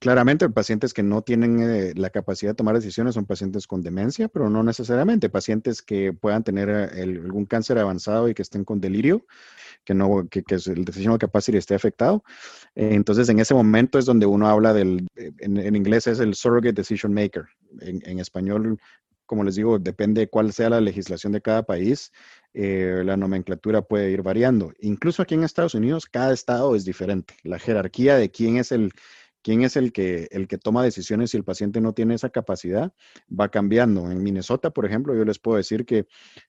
Claramente, 0.00 0.48
pacientes 0.50 0.92
que 0.92 1.02
no 1.02 1.22
tienen 1.22 1.60
eh, 1.62 1.92
la 1.94 2.10
capacidad 2.10 2.50
de 2.50 2.56
tomar 2.56 2.74
decisiones 2.74 3.14
son 3.14 3.26
pacientes 3.26 3.66
con 3.66 3.80
demencia, 3.82 4.28
pero 4.28 4.50
no 4.50 4.62
necesariamente. 4.62 5.30
Pacientes 5.30 5.82
que 5.82 6.12
puedan 6.12 6.42
tener 6.44 6.68
eh, 6.68 7.02
algún 7.02 7.46
cáncer 7.46 7.78
avanzado 7.78 8.28
y 8.28 8.34
que 8.34 8.42
estén 8.42 8.64
con 8.64 8.80
delirio, 8.80 9.24
que, 9.84 9.94
no, 9.94 10.28
que, 10.28 10.42
que 10.42 10.56
el 10.56 10.84
decision 10.84 11.16
capacity 11.16 11.58
esté 11.58 11.74
afectado. 11.74 12.24
entonces, 12.74 13.28
en 13.28 13.38
ese 13.38 13.54
momento 13.54 13.98
es 13.98 14.04
donde 14.04 14.26
uno 14.26 14.48
habla 14.48 14.74
del, 14.74 15.06
en, 15.16 15.76
inglés 15.76 16.06
es 16.06 16.20
el 16.20 16.34
surrogate 16.34 16.72
decision 16.72 17.14
maker. 17.14 17.46
En, 17.80 18.18
español, 18.18 18.78
como 19.28 19.44
les 19.44 19.56
digo, 19.56 19.78
depende 19.78 20.22
de 20.22 20.28
cuál 20.28 20.52
sea 20.54 20.70
la 20.70 20.80
legislación 20.80 21.32
de 21.34 21.42
cada 21.42 21.62
país, 21.64 22.12
eh, 22.54 23.02
la 23.04 23.16
nomenclatura 23.16 23.82
puede 23.82 24.10
ir 24.10 24.22
variando. 24.22 24.72
Incluso 24.80 25.22
aquí 25.22 25.34
en 25.34 25.44
Estados 25.44 25.74
Unidos, 25.74 26.06
cada 26.06 26.32
estado 26.32 26.74
es 26.74 26.86
diferente. 26.86 27.34
La 27.44 27.58
jerarquía 27.58 28.16
de 28.16 28.30
quién 28.30 28.56
es 28.56 28.72
el 28.72 28.90
quién 29.42 29.62
es 29.62 29.76
el 29.76 29.92
que, 29.92 30.28
el 30.30 30.48
que 30.48 30.58
toma 30.58 30.82
decisiones 30.82 31.30
si 31.30 31.36
el 31.36 31.44
paciente 31.44 31.80
no 31.80 31.92
tiene 31.92 32.14
esa 32.14 32.30
capacidad, 32.30 32.92
va 33.28 33.50
cambiando. 33.50 34.10
En 34.10 34.22
Minnesota, 34.22 34.70
por 34.70 34.86
ejemplo, 34.86 35.14
yo 35.14 35.24
les 35.24 35.38
puedo 35.38 35.56
decir 35.56 35.84
que 35.86 36.06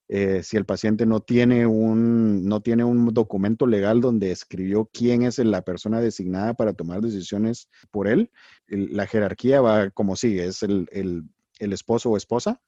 eh, 0.07 0.41
si 0.43 0.57
el 0.57 0.65
paciente 0.65 1.05
no 1.05 1.19
tiene, 1.19 1.65
un, 1.67 2.45
no 2.45 2.61
tiene 2.61 2.83
un 2.83 3.13
documento 3.13 3.67
legal 3.67 4.01
donde 4.01 4.31
escribió 4.31 4.89
quién 4.91 5.23
es 5.23 5.37
la 5.39 5.61
persona 5.61 6.01
designada 6.01 6.55
para 6.55 6.73
tomar 6.73 7.01
decisiones 7.01 7.69
por 7.91 8.07
él, 8.07 8.31
la 8.67 9.05
jerarquía 9.05 9.61
va 9.61 9.91
como 9.91 10.15
sigue, 10.15 10.45
es 10.45 10.63
el, 10.63 10.87
el 10.91 11.23
esposo 11.59 12.09
o 12.09 12.17
esposa, 12.17 12.61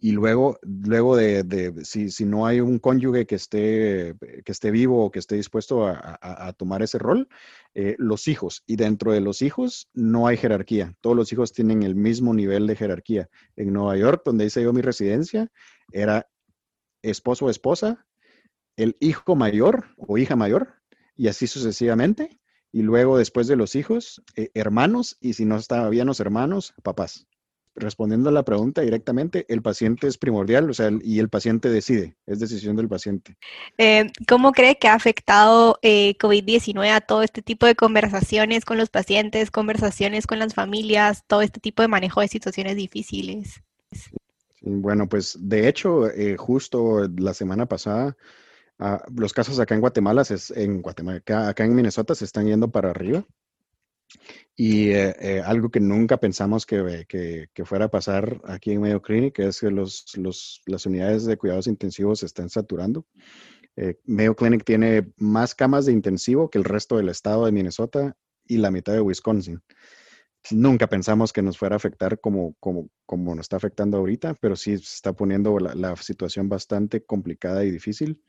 y 0.00 0.12
luego, 0.12 0.58
luego 0.62 1.16
de, 1.16 1.74
si, 1.84 2.10
si, 2.10 2.24
no 2.24 2.46
hay 2.46 2.60
un 2.60 2.78
cónyuge 2.78 3.26
que 3.26 3.34
esté, 3.34 4.14
que 4.44 4.52
esté 4.52 4.70
vivo 4.70 5.04
o 5.04 5.10
que 5.10 5.18
esté 5.18 5.34
dispuesto 5.34 5.88
a, 5.88 6.52
tomar 6.56 6.82
ese 6.82 6.98
rol, 6.98 7.28
eh, 7.74 7.96
los 7.98 8.28
hijos. 8.28 8.62
Y 8.66 8.76
dentro 8.76 9.10
de 9.10 9.20
los 9.20 9.42
hijos 9.42 9.88
no 9.94 10.28
hay 10.28 10.36
jerarquía. 10.36 10.94
Todos 11.00 11.16
los 11.16 11.32
hijos 11.32 11.52
tienen 11.52 11.82
el 11.82 11.96
mismo 11.96 12.32
nivel 12.32 12.68
de 12.68 12.76
jerarquía. 12.76 13.28
En 13.56 13.72
Nueva 13.72 13.96
York, 13.96 14.22
donde 14.24 14.46
hice 14.46 14.62
yo 14.62 14.72
mi 14.72 14.82
residencia, 14.82 15.50
era 15.90 16.28
esposo 17.02 17.46
o 17.46 17.50
esposa, 17.50 18.06
el 18.76 18.96
hijo 19.00 19.34
mayor 19.34 19.86
o 19.96 20.16
hija 20.16 20.36
mayor, 20.36 20.74
y 21.16 21.26
así 21.26 21.48
sucesivamente. 21.48 22.38
Y 22.70 22.82
luego, 22.82 23.18
después 23.18 23.48
de 23.48 23.56
los 23.56 23.74
hijos, 23.74 24.22
eh, 24.36 24.50
hermanos, 24.54 25.16
y 25.20 25.32
si 25.32 25.44
no 25.44 25.56
estaban 25.56 25.90
bien 25.90 26.06
los 26.06 26.20
hermanos, 26.20 26.74
papás 26.84 27.26
respondiendo 27.78 28.28
a 28.28 28.32
la 28.32 28.44
pregunta 28.44 28.82
directamente, 28.82 29.46
el 29.48 29.62
paciente 29.62 30.06
es 30.06 30.18
primordial, 30.18 30.68
o 30.70 30.74
sea, 30.74 30.90
y 31.02 31.18
el 31.18 31.28
paciente 31.28 31.68
decide, 31.68 32.16
es 32.26 32.38
decisión 32.40 32.76
del 32.76 32.88
paciente. 32.88 33.36
Eh, 33.78 34.10
¿Cómo 34.26 34.52
cree 34.52 34.78
que 34.78 34.88
ha 34.88 34.94
afectado 34.94 35.78
eh, 35.82 36.16
COVID-19 36.18 36.90
a 36.90 37.00
todo 37.00 37.22
este 37.22 37.42
tipo 37.42 37.66
de 37.66 37.74
conversaciones 37.74 38.64
con 38.64 38.78
los 38.78 38.90
pacientes, 38.90 39.50
conversaciones 39.50 40.26
con 40.26 40.38
las 40.38 40.54
familias, 40.54 41.24
todo 41.26 41.42
este 41.42 41.60
tipo 41.60 41.82
de 41.82 41.88
manejo 41.88 42.20
de 42.20 42.28
situaciones 42.28 42.76
difíciles? 42.76 43.62
Bueno, 44.60 45.08
pues 45.08 45.36
de 45.40 45.68
hecho, 45.68 46.08
eh, 46.10 46.36
justo 46.36 47.08
la 47.16 47.34
semana 47.34 47.66
pasada, 47.66 48.16
ah, 48.78 49.02
los 49.14 49.32
casos 49.32 49.58
acá 49.60 49.74
en 49.74 49.80
Guatemala, 49.80 50.24
en 50.56 50.82
Guatemala, 50.82 51.22
acá 51.26 51.64
en 51.64 51.74
Minnesota 51.74 52.14
se 52.14 52.24
están 52.24 52.46
yendo 52.46 52.70
para 52.70 52.90
arriba. 52.90 53.24
Y 54.56 54.90
eh, 54.90 55.14
eh, 55.20 55.42
algo 55.44 55.70
que 55.70 55.80
nunca 55.80 56.18
pensamos 56.18 56.66
que, 56.66 57.48
fuera 57.64 57.86
a 57.86 57.90
pasar 57.90 58.40
aquí 58.44 58.72
en 58.72 58.80
Mayo 58.80 59.00
Clinic 59.00 59.38
es 59.38 59.60
que 59.60 59.70
las 59.70 60.86
unidades 60.86 61.26
de 61.26 61.36
cuidados 61.36 61.66
intensivos 61.66 62.20
se 62.20 62.26
están 62.26 62.50
saturando. 62.50 63.06
Eh, 63.76 64.00
Mayo 64.04 64.34
Clinic 64.34 64.64
tiene 64.64 65.12
más 65.16 65.54
camas 65.54 65.86
de 65.86 65.92
intensivo 65.92 66.50
que 66.50 66.58
el 66.58 66.64
resto 66.64 66.96
del 66.96 67.08
estado 67.08 67.46
de 67.46 67.52
Minnesota 67.52 68.16
y 68.46 68.56
la 68.56 68.70
mitad 68.70 68.94
de 68.94 69.00
Wisconsin 69.00 69.62
nunca 70.50 70.86
pensamos 70.86 71.32
que 71.32 71.42
nos 71.42 71.58
fuera 71.58 71.74
a 71.74 71.78
afectar 71.78 72.20
como, 72.20 72.54
como, 72.60 72.88
como 73.06 73.34
nos 73.34 73.44
está 73.44 73.56
afectando 73.56 73.98
ahorita, 73.98 74.34
pero 74.40 74.56
sí 74.56 74.76
se 74.78 74.94
está 74.94 75.12
poniendo 75.12 75.58
la, 75.58 75.96
situación 75.96 76.48
bastante 76.48 77.04
complicada 77.04 77.64
y 77.64 77.70
difícil, 77.70 78.22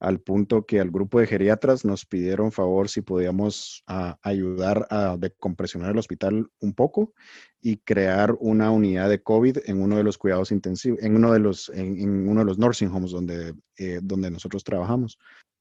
al 0.00 0.20
punto 0.20 0.66
que 0.66 0.80
al 0.80 0.90
grupo 0.90 1.20
de 1.20 1.26
geriatras 1.26 1.84
nos 1.84 2.04
pidieron 2.04 2.52
favor 2.52 2.88
si 2.88 3.00
podíamos 3.00 3.84
ah, 3.86 4.18
ayudar 4.22 4.86
a 4.90 5.16
decompresionar 5.16 5.92
el 5.92 5.98
hospital 5.98 6.50
un 6.60 6.74
poco 6.74 7.14
y 7.60 7.78
crear 7.78 8.36
una 8.40 8.70
unidad 8.70 9.08
de 9.08 9.22
COVID 9.22 9.58
en 9.66 9.80
uno 9.80 9.96
de 9.96 10.04
los 10.04 10.18
cuidados 10.18 10.50
intensivos, 10.50 11.00
en 11.02 11.16
uno 11.16 11.32
de 11.32 11.38
los, 11.38 11.68
en, 11.70 12.28
uno 12.28 12.40
de 12.40 12.46
los 12.46 12.58
nursing 12.58 12.88
homes 12.88 13.12
donde, 13.12 13.54
eh, 13.78 14.00
donde 14.02 14.30
nosotros 14.30 14.64
trabajamos. 14.64 15.18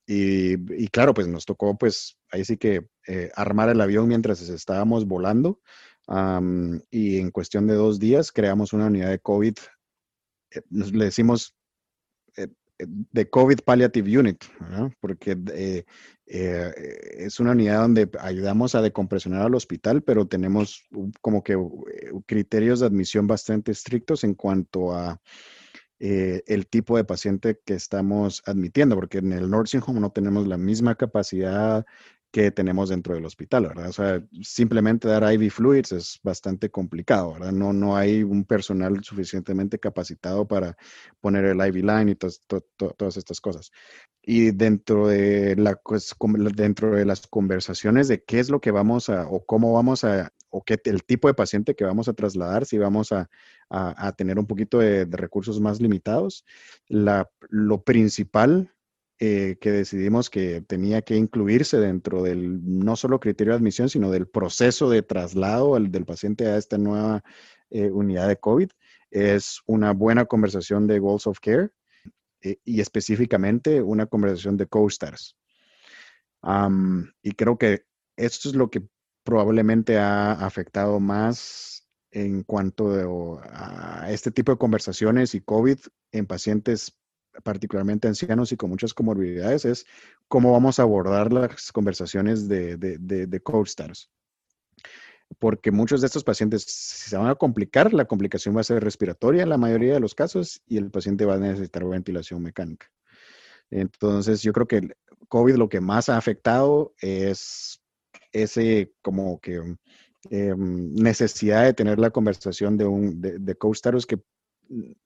Y, 0.07 0.87
claro, 0.89 1.13
pues 1.13 1.27
nos 1.27 1.45
tocó, 1.45 1.77
pues 1.77 2.17
ahí 2.31 2.43
sí 2.43 2.57
que 2.57 2.87
eh, 3.07 3.31
armar 3.35 3.69
el 3.69 3.79
avión 3.79 4.09
mientras 4.09 4.41
estábamos 4.41 5.05
volando 5.05 5.61
y 6.89 7.19
en 7.19 7.31
cuestión 7.31 7.67
de 7.67 7.75
dos 7.75 7.99
días 7.99 8.31
creamos 8.31 8.73
una 8.73 8.87
unidad 8.87 9.09
de 9.09 9.19
COVID, 9.19 9.53
eh, 10.51 10.61
le 10.69 11.05
decimos 11.05 11.55
eh, 12.35 12.47
eh, 12.79 12.85
de 12.87 13.29
COVID 13.29 13.59
Palliative 13.63 14.19
Unit, 14.19 14.43
porque 14.99 15.85
es 16.25 17.39
una 17.39 17.51
unidad 17.51 17.81
donde 17.81 18.09
ayudamos 18.19 18.75
a 18.75 18.81
decompresionar 18.81 19.43
al 19.43 19.55
hospital, 19.55 20.01
pero 20.03 20.27
tenemos 20.27 20.83
como 21.21 21.43
que 21.43 21.57
criterios 22.25 22.81
de 22.81 22.87
admisión 22.87 23.27
bastante 23.27 23.71
estrictos 23.71 24.23
en 24.23 24.33
cuanto 24.33 24.93
a 24.93 25.21
el 25.99 26.67
tipo 26.67 26.97
de 26.97 27.03
paciente 27.03 27.59
que 27.63 27.75
estamos 27.75 28.41
admitiendo, 28.47 28.95
porque 28.95 29.19
en 29.19 29.33
el 29.33 29.49
nursing 29.49 29.83
home 29.85 29.99
no 29.99 30.11
tenemos 30.11 30.47
la 30.47 30.57
misma 30.57 30.95
capacidad 30.95 31.85
que 32.31 32.49
tenemos 32.51 32.89
dentro 32.89 33.13
del 33.13 33.25
hospital, 33.25 33.67
¿verdad? 33.67 33.89
O 33.89 33.93
sea, 33.93 34.23
simplemente 34.41 35.07
dar 35.07 35.31
IV 35.33 35.51
fluids 35.51 35.91
es 35.91 36.19
bastante 36.23 36.71
complicado, 36.71 37.33
¿verdad? 37.33 37.51
No, 37.51 37.73
no 37.73 37.97
hay 37.97 38.23
un 38.23 38.45
personal 38.45 39.03
suficientemente 39.03 39.79
capacitado 39.79 40.47
para 40.47 40.77
poner 41.19 41.43
el 41.45 41.57
IV 41.57 41.83
line 41.83 42.11
y 42.11 42.15
todas 42.15 43.17
estas 43.17 43.41
cosas. 43.41 43.71
Y 44.21 44.51
dentro 44.51 45.07
de, 45.07 45.55
la, 45.57 45.79
dentro 46.55 46.95
de 46.95 47.05
las 47.05 47.27
conversaciones 47.27 48.07
de 48.07 48.23
qué 48.23 48.39
es 48.39 48.49
lo 48.49 48.61
que 48.61 48.71
vamos 48.71 49.09
a, 49.09 49.27
o 49.27 49.45
cómo 49.45 49.73
vamos 49.73 50.05
a, 50.05 50.31
o 50.49 50.63
qué 50.63 50.79
el 50.85 51.03
tipo 51.03 51.27
de 51.27 51.33
paciente 51.33 51.75
que 51.75 51.85
vamos 51.85 52.07
a 52.07 52.13
trasladar, 52.13 52.65
si 52.65 52.77
vamos 52.77 53.11
a, 53.11 53.29
a, 53.69 54.11
tener 54.13 54.39
un 54.39 54.47
poquito 54.47 54.79
de, 54.79 55.05
de 55.05 55.17
recursos 55.17 55.59
más 55.59 55.81
limitados, 55.81 56.45
la, 56.87 57.29
lo 57.49 57.83
principal 57.83 58.71
eh, 59.23 59.59
que 59.61 59.69
decidimos 59.69 60.31
que 60.31 60.61
tenía 60.61 61.03
que 61.03 61.15
incluirse 61.15 61.77
dentro 61.77 62.23
del 62.23 62.59
no 62.63 62.95
solo 62.95 63.19
criterio 63.19 63.53
de 63.53 63.57
admisión, 63.57 63.87
sino 63.87 64.09
del 64.09 64.27
proceso 64.27 64.89
de 64.89 65.03
traslado 65.03 65.79
del 65.79 66.05
paciente 66.05 66.47
a 66.47 66.57
esta 66.57 66.79
nueva 66.79 67.23
eh, 67.69 67.91
unidad 67.91 68.27
de 68.27 68.39
COVID, 68.39 68.71
es 69.11 69.61
una 69.67 69.93
buena 69.93 70.25
conversación 70.25 70.87
de 70.87 70.97
Goals 70.97 71.27
of 71.27 71.39
Care 71.39 71.69
eh, 72.41 72.57
y 72.65 72.81
específicamente 72.81 73.83
una 73.83 74.07
conversación 74.07 74.57
de 74.57 74.65
co-stars. 74.65 75.37
y 77.21 77.31
creo 77.33 77.59
que 77.59 77.83
esto 78.17 78.49
es 78.49 78.55
lo 78.55 78.71
que 78.71 78.81
probablemente 79.23 79.99
ha 79.99 80.31
afectado 80.31 80.99
más 80.99 81.87
en 82.09 82.41
cuanto 82.41 83.39
a 83.43 84.07
este 84.09 84.31
tipo 84.31 84.51
de 84.51 84.57
conversaciones 84.57 85.35
y 85.35 85.41
COVID 85.41 85.77
en 86.11 86.25
pacientes 86.25 86.97
particularmente 87.43 88.07
ancianos 88.07 88.51
y 88.51 88.57
con 88.57 88.69
muchas 88.69 88.93
comorbilidades, 88.93 89.65
es 89.65 89.85
cómo 90.27 90.51
vamos 90.51 90.79
a 90.79 90.83
abordar 90.83 91.31
las 91.31 91.71
conversaciones 91.71 92.47
de, 92.47 92.77
de, 92.77 92.97
de, 92.97 93.39
co-stars. 93.41 94.09
Porque 95.39 95.71
muchos 95.71 96.01
de 96.01 96.07
estos 96.07 96.23
pacientes 96.23 96.63
se 96.63 97.15
van 97.15 97.27
a 97.27 97.35
complicar, 97.35 97.93
la 97.93 98.05
complicación 98.05 98.55
va 98.55 98.61
a 98.61 98.65
ser 98.65 98.83
respiratoria 98.83 99.43
en 99.43 99.49
la 99.49 99.57
mayoría 99.57 99.93
de 99.93 99.99
los 99.99 100.13
casos 100.13 100.61
y 100.67 100.77
el 100.77 100.91
paciente 100.91 101.25
va 101.25 101.35
a 101.35 101.39
necesitar 101.39 101.85
ventilación 101.85 102.41
mecánica. 102.41 102.91
Entonces, 103.69 104.41
yo 104.41 104.51
creo 104.51 104.67
que 104.67 104.77
el 104.77 104.95
COVID 105.29 105.55
lo 105.55 105.69
que 105.69 105.79
más 105.79 106.09
ha 106.09 106.17
afectado 106.17 106.93
es 106.99 107.81
ese 108.33 108.93
como 109.01 109.39
que 109.39 109.77
em, 110.29 110.93
necesidad 110.93 111.63
de 111.63 111.73
tener 111.73 111.97
la 111.97 112.11
conversación 112.11 112.77
de, 112.77 112.85
un, 112.85 113.21
de, 113.21 113.39
de 113.39 113.55
co-stars 113.55 114.05
que 114.05 114.19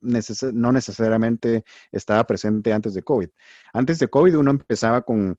no 0.01 0.71
necesariamente 0.71 1.63
estaba 1.91 2.25
presente 2.25 2.73
antes 2.73 2.93
de 2.93 3.03
COVID. 3.03 3.29
Antes 3.73 3.99
de 3.99 4.07
COVID 4.07 4.37
uno 4.37 4.51
empezaba 4.51 5.01
con 5.01 5.37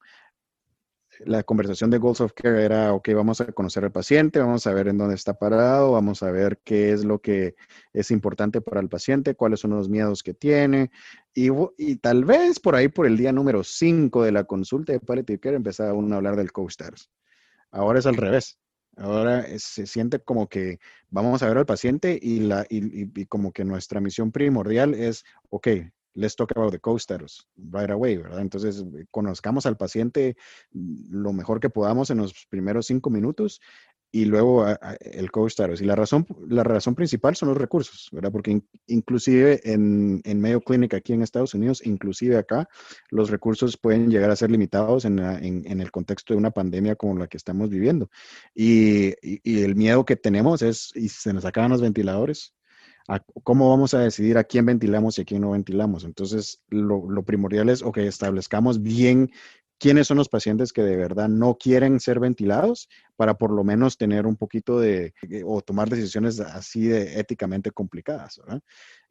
la 1.25 1.43
conversación 1.43 1.91
de 1.91 1.99
Goals 1.99 2.21
of 2.21 2.33
Care 2.35 2.65
era, 2.65 2.93
ok, 2.93 3.09
vamos 3.15 3.41
a 3.41 3.47
conocer 3.53 3.85
al 3.85 3.93
paciente, 3.93 4.39
vamos 4.39 4.67
a 4.67 4.75
ver 4.75 4.89
en 4.89 4.99
dónde 4.99 5.15
está 5.15 5.35
parado, 5.39 5.93
vamos 5.93 6.23
a 6.23 6.31
ver 6.31 6.61
qué 6.65 6.93
es 6.93 7.05
lo 7.05 7.21
que 7.21 7.55
es 7.93 8.11
importante 8.11 8.61
para 8.61 8.81
el 8.81 8.89
paciente, 8.89 9.35
cuáles 9.35 9.61
son 9.61 9.71
los 9.71 9.89
miedos 9.89 10.23
que 10.23 10.35
tiene. 10.35 10.91
Y, 11.35 11.49
y 11.79 11.97
tal 11.97 12.25
vez 12.25 12.61
por 12.61 12.75
ahí, 12.75 12.89
por 12.89 13.07
el 13.07 13.17
día 13.17 13.33
número 13.33 13.65
5 13.65 14.25
de 14.25 14.33
la 14.33 14.45
consulta 14.45 14.93
de 14.93 15.01
Palliative 15.01 15.41
Care, 15.41 15.57
empezaba 15.57 15.93
uno 15.93 16.15
a 16.15 16.19
hablar 16.19 16.37
del 16.37 16.53
co-stars. 16.53 17.11
Ahora 17.71 17.99
es 17.99 18.07
al 18.07 18.17
revés. 18.17 18.59
Ahora 18.97 19.47
se 19.59 19.87
siente 19.87 20.21
como 20.21 20.49
que 20.49 20.79
vamos 21.11 21.43
a 21.43 21.49
ver 21.49 21.59
al 21.59 21.67
paciente 21.67 22.19
y, 22.21 22.41
la, 22.41 22.67
y, 22.69 23.27
como 23.27 23.53
que 23.53 23.65
nuestra 23.65 24.01
misión 24.01 24.33
primordial 24.33 24.95
es, 24.95 25.25
ok, 25.51 25.69
let's 26.15 26.35
talk 26.35 26.51
about 26.57 26.73
the 26.73 26.79
co-status 26.79 27.47
right 27.57 27.91
away, 27.91 28.17
¿verdad? 28.17 28.41
Entonces, 28.41 28.83
conozcamos 29.11 29.67
al 29.67 29.77
paciente 29.77 30.37
lo 30.73 31.35
mejor 31.35 31.61
que 31.61 31.69
podamos 31.69 32.09
en 32.11 32.19
los 32.19 32.47
primeros 32.49 32.87
cinco 32.87 33.11
minutos 33.11 33.61
y 34.13 34.25
luego 34.25 34.67
el 35.01 35.31
coach 35.31 35.53
status. 35.53 35.81
Y 35.81 35.85
la 35.85 35.97
razón, 35.97 36.27
la 36.49 36.63
razón 36.63 36.95
principal 36.95 37.37
son 37.37 37.49
los 37.49 37.59
recursos, 37.59 38.09
¿verdad? 38.13 38.33
Porque 38.33 38.63
inclusive 38.87 39.61
en, 39.65 40.23
en 40.25 40.41
Mayo 40.41 40.61
Clinic 40.61 40.95
aquí 40.95 41.13
en 41.13 41.23
Estados 41.23 41.55
Unidos, 41.55 41.85
inclusive 41.85 42.37
acá, 42.37 42.69
los 43.11 43.31
recursos 43.31 43.77
pueden 43.77 44.11
llegar 44.11 44.31
a 44.31 44.37
ser 44.37 44.51
limitados 44.51 45.05
en, 45.05 45.19
en, 45.19 45.81
el 45.81 45.91
contexto 45.91 46.35
de 46.35 46.39
una 46.39 46.51
pandemia 46.51 46.97
como 46.97 47.19
la 47.19 47.27
que 47.27 47.37
estamos 47.37 47.69
viviendo. 47.69 48.09
Y, 48.55 49.15
y, 49.23 49.63
el 49.63 49.75
miedo 49.75 50.05
que 50.05 50.17
tenemos 50.17 50.63
es, 50.63 50.93
y 50.95 51.09
se 51.09 51.33
nos 51.33 51.45
acaban 51.45 51.71
los 51.71 51.83
ventiladores, 51.83 52.55
¿cómo 53.43 53.71
vamos 53.71 53.95
a 53.95 54.01
decidir 54.01 54.39
a 54.39 54.45
quién 54.45 54.67
ventilamos 54.67 55.19
y 55.19 55.23
a 55.23 55.25
quién 55.25 55.43
no 55.43 55.51
ventilamos? 55.51 56.05
Entonces, 56.05 56.63
lo, 56.69 57.11
lo 57.11 57.23
primordial 57.25 57.69
es, 57.69 57.83
ok, 57.83 57.99
establezcamos 57.99 58.83
bien 58.83 59.31
quiénes 59.79 60.07
son 60.07 60.17
los 60.17 60.29
pacientes 60.29 60.73
que 60.73 60.83
de 60.83 60.97
verdad 60.97 61.29
no 61.29 61.57
quieren 61.57 62.01
ser 62.01 62.21
ventilados 62.21 62.89
para 63.17 63.35
por 63.35 63.51
lo 63.51 63.65
menos 63.65 63.97
tener 63.97 64.27
un 64.27 64.37
poquito 64.37 64.81
de, 64.81 65.15
o 65.45 65.61
tomar 65.61 65.89
decisiones 65.89 66.41
así 66.41 66.87
de 66.87 67.21
éticamente 67.21 67.71
complicadas, 67.71 68.39
¿verdad? 68.39 68.63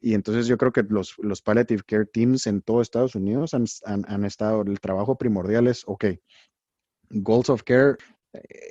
Y 0.01 0.13
entonces 0.13 0.47
yo 0.47 0.57
creo 0.57 0.71
que 0.71 0.83
los, 0.83 1.15
los 1.19 1.41
palliative 1.41 1.83
care 1.85 2.05
teams 2.05 2.47
en 2.47 2.61
todo 2.61 2.81
Estados 2.81 3.15
Unidos 3.15 3.53
han, 3.53 3.65
han 3.85 4.25
estado, 4.25 4.61
el 4.61 4.79
trabajo 4.79 5.17
primordial 5.17 5.67
es, 5.67 5.83
ok, 5.85 6.05
goals 7.09 7.49
of 7.49 7.63
care 7.63 7.91
eh, 7.93 8.14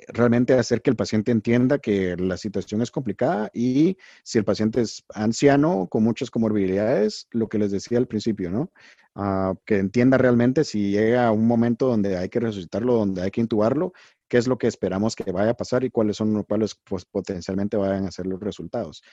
realmente 0.07 0.53
hacer 0.53 0.81
que 0.81 0.89
el 0.89 0.95
paciente 0.95 1.31
entienda 1.31 1.79
que 1.79 2.15
la 2.17 2.37
situación 2.37 2.81
es 2.81 2.91
complicada 2.91 3.49
y 3.53 3.97
si 4.23 4.37
el 4.37 4.45
paciente 4.45 4.81
es 4.81 5.03
anciano 5.13 5.87
con 5.89 6.03
muchas 6.03 6.31
comorbilidades, 6.31 7.27
lo 7.31 7.47
que 7.49 7.57
les 7.57 7.71
decía 7.71 7.97
al 7.97 8.07
principio, 8.07 8.51
¿no? 8.51 8.71
Ah, 9.17 9.53
que 9.65 9.77
entienda 9.77 10.17
realmente 10.17 10.65
si 10.65 10.91
llega 10.91 11.31
un 11.31 11.47
momento 11.47 11.87
donde 11.87 12.17
hay 12.17 12.27
que 12.27 12.41
resucitarlo, 12.41 12.95
donde 12.95 13.21
hay 13.21 13.31
que 13.31 13.39
intubarlo, 13.39 13.93
qué 14.27 14.37
es 14.37 14.47
lo 14.47 14.57
que 14.57 14.67
esperamos 14.67 15.15
que 15.15 15.31
vaya 15.31 15.51
a 15.51 15.57
pasar 15.57 15.85
y 15.85 15.89
cuáles 15.89 16.17
son 16.17 16.33
los 16.33 16.45
cuales 16.45 16.75
pues, 16.83 17.05
potencialmente 17.05 17.77
vayan 17.77 18.05
a 18.05 18.11
ser 18.11 18.27
los 18.27 18.41
resultados. 18.41 19.03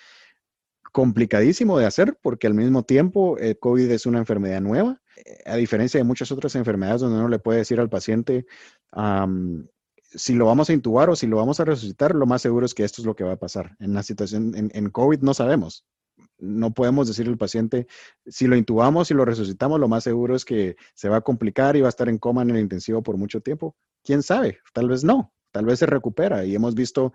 Complicadísimo 0.91 1.79
de 1.79 1.87
hacer 1.87 2.19
porque 2.21 2.49
al 2.49 2.55
mismo 2.55 2.83
tiempo 2.83 3.39
el 3.39 3.59
COVID 3.59 3.91
es 3.93 4.05
una 4.05 4.19
enfermedad 4.19 4.61
nueva, 4.61 5.01
eh, 5.25 5.39
a 5.47 5.57
diferencia 5.57 5.99
de 5.99 6.05
muchas 6.05 6.33
otras 6.33 6.57
enfermedades 6.57 7.01
donde 7.01 7.19
uno 7.19 7.29
le 7.29 7.39
puede 7.39 7.61
decir 7.61 7.79
al 7.79 7.89
paciente, 7.89 8.47
si 10.15 10.35
lo 10.35 10.47
vamos 10.47 10.71
a 10.71 10.73
intubar 10.73 11.11
o 11.11 11.17
si 11.17 11.27
lo 11.27 11.37
vamos 11.37 11.61
a 11.61 11.65
resucitar, 11.65 12.15
lo 12.15 12.27
más 12.27 12.43
seguro 12.43 12.67
es 12.67 12.75
que 12.75 12.85
esto 12.85 13.03
es 13.03 13.07
lo 13.07 13.15
que 13.15 13.25
va 13.25 13.33
a 13.33 13.39
pasar. 13.39 13.77
En 13.81 13.95
la 13.95 14.03
situación, 14.03 14.53
en, 14.55 14.91
COVID 14.91 15.21
no 15.21 15.35
sabemos. 15.35 15.85
No 16.39 16.73
podemos 16.73 17.09
decirle 17.09 17.33
al 17.33 17.39
paciente, 17.39 17.87
si 18.27 18.47
lo 18.47 18.57
intubamos 18.57 19.11
y 19.11 19.15
lo 19.15 19.25
resucitamos, 19.25 19.81
lo 19.81 19.89
más 19.89 20.05
seguro 20.05 20.37
es 20.37 20.45
que 20.45 20.77
se 20.95 21.09
va 21.09 21.19
a 21.19 21.21
complicar 21.23 21.77
y 21.77 21.81
va 21.81 21.89
a 21.89 21.91
estar 21.91 22.09
en 22.09 22.19
coma 22.19 22.43
en 22.43 22.51
el 22.51 22.59
intensivo 22.59 23.03
por 23.03 23.17
mucho 23.17 23.41
tiempo. 23.41 23.77
¿Quién 24.05 24.23
sabe? 24.23 24.59
Tal 24.73 24.89
vez 24.89 25.05
no, 25.05 25.33
tal 25.53 25.67
vez 25.67 25.79
se 25.79 25.87
recupera. 25.87 26.45
Y 26.45 26.55
hemos 26.55 26.75
visto 26.75 27.13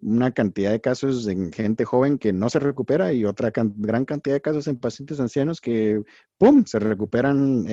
una 0.00 0.32
cantidad 0.32 0.70
de 0.70 0.80
casos 0.80 1.26
en 1.28 1.52
gente 1.52 1.84
joven 1.84 2.18
que 2.18 2.32
no 2.32 2.50
se 2.50 2.58
recupera 2.58 3.12
y 3.12 3.24
otra 3.24 3.52
gran 3.54 4.04
cantidad 4.04 4.36
de 4.36 4.42
casos 4.42 4.66
en 4.66 4.78
pacientes 4.78 5.18
ancianos 5.18 5.60
que, 5.60 6.02
¡pum!, 6.38 6.64
se 6.66 6.78
recuperan 6.78 7.64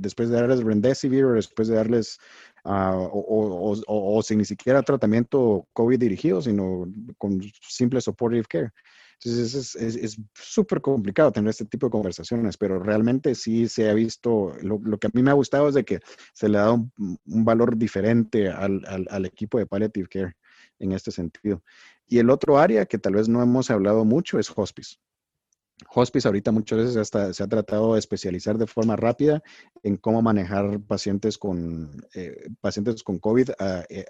después 0.00 0.28
de 0.28 0.36
darles 0.36 0.62
remdesivir 0.62 1.24
o 1.24 1.32
después 1.32 1.68
de 1.68 1.76
darles 1.76 2.18
Ah, 2.64 2.94
o, 2.94 4.22
sin 4.22 4.38
ni 4.38 4.44
siquiera 4.44 4.82
tratamiento 4.82 5.66
COVID 5.72 5.98
dirigido, 5.98 6.42
sino 6.42 6.86
con 7.16 7.40
simple 7.62 8.00
supportive 8.00 8.44
care. 8.48 8.70
Entonces 9.22 9.76
es 9.76 10.16
súper 10.34 10.80
complicado 10.80 11.30
tener 11.30 11.50
este 11.50 11.66
tipo 11.66 11.86
de 11.86 11.90
conversaciones, 11.90 12.56
pero 12.56 12.78
realmente 12.78 13.34
sí 13.34 13.68
se 13.68 13.90
ha 13.90 13.94
visto, 13.94 14.54
lo, 14.62 14.98
que 14.98 15.08
a 15.08 15.10
mí 15.12 15.22
me 15.22 15.30
ha 15.30 15.34
gustado 15.34 15.68
es 15.68 15.74
de 15.74 15.84
que 15.84 16.00
se 16.32 16.48
le 16.48 16.56
ha 16.56 16.62
dado 16.62 16.88
un, 16.96 17.44
valor 17.44 17.76
diferente 17.76 18.48
al, 18.48 18.82
al, 18.86 19.26
equipo 19.26 19.58
de 19.58 19.66
palliative 19.66 20.08
care 20.08 20.36
en 20.78 20.92
este 20.92 21.10
sentido. 21.10 21.62
Y 22.06 22.18
el 22.18 22.30
otro 22.30 22.58
área 22.58 22.86
que 22.86 22.98
tal 22.98 23.14
vez 23.14 23.28
no 23.28 23.42
hemos 23.42 23.70
hablado 23.70 24.06
mucho 24.06 24.38
es 24.38 24.50
hospice. 24.56 24.96
Hospice 25.88 26.28
ahorita 26.28 26.52
muchas 26.52 26.78
veces 26.78 26.96
hasta 26.96 27.32
se 27.32 27.42
ha 27.42 27.48
tratado 27.48 27.94
de 27.94 27.98
especializar 27.98 28.58
de 28.58 28.66
forma 28.66 28.96
rápida 28.96 29.42
en 29.82 29.96
cómo 29.96 30.22
manejar 30.22 30.80
pacientes 30.80 31.38
con, 31.38 32.04
eh, 32.14 32.48
pacientes 32.60 33.02
con 33.02 33.18
COVID 33.18 33.50
ah, 33.58 33.84
eh, 33.88 34.04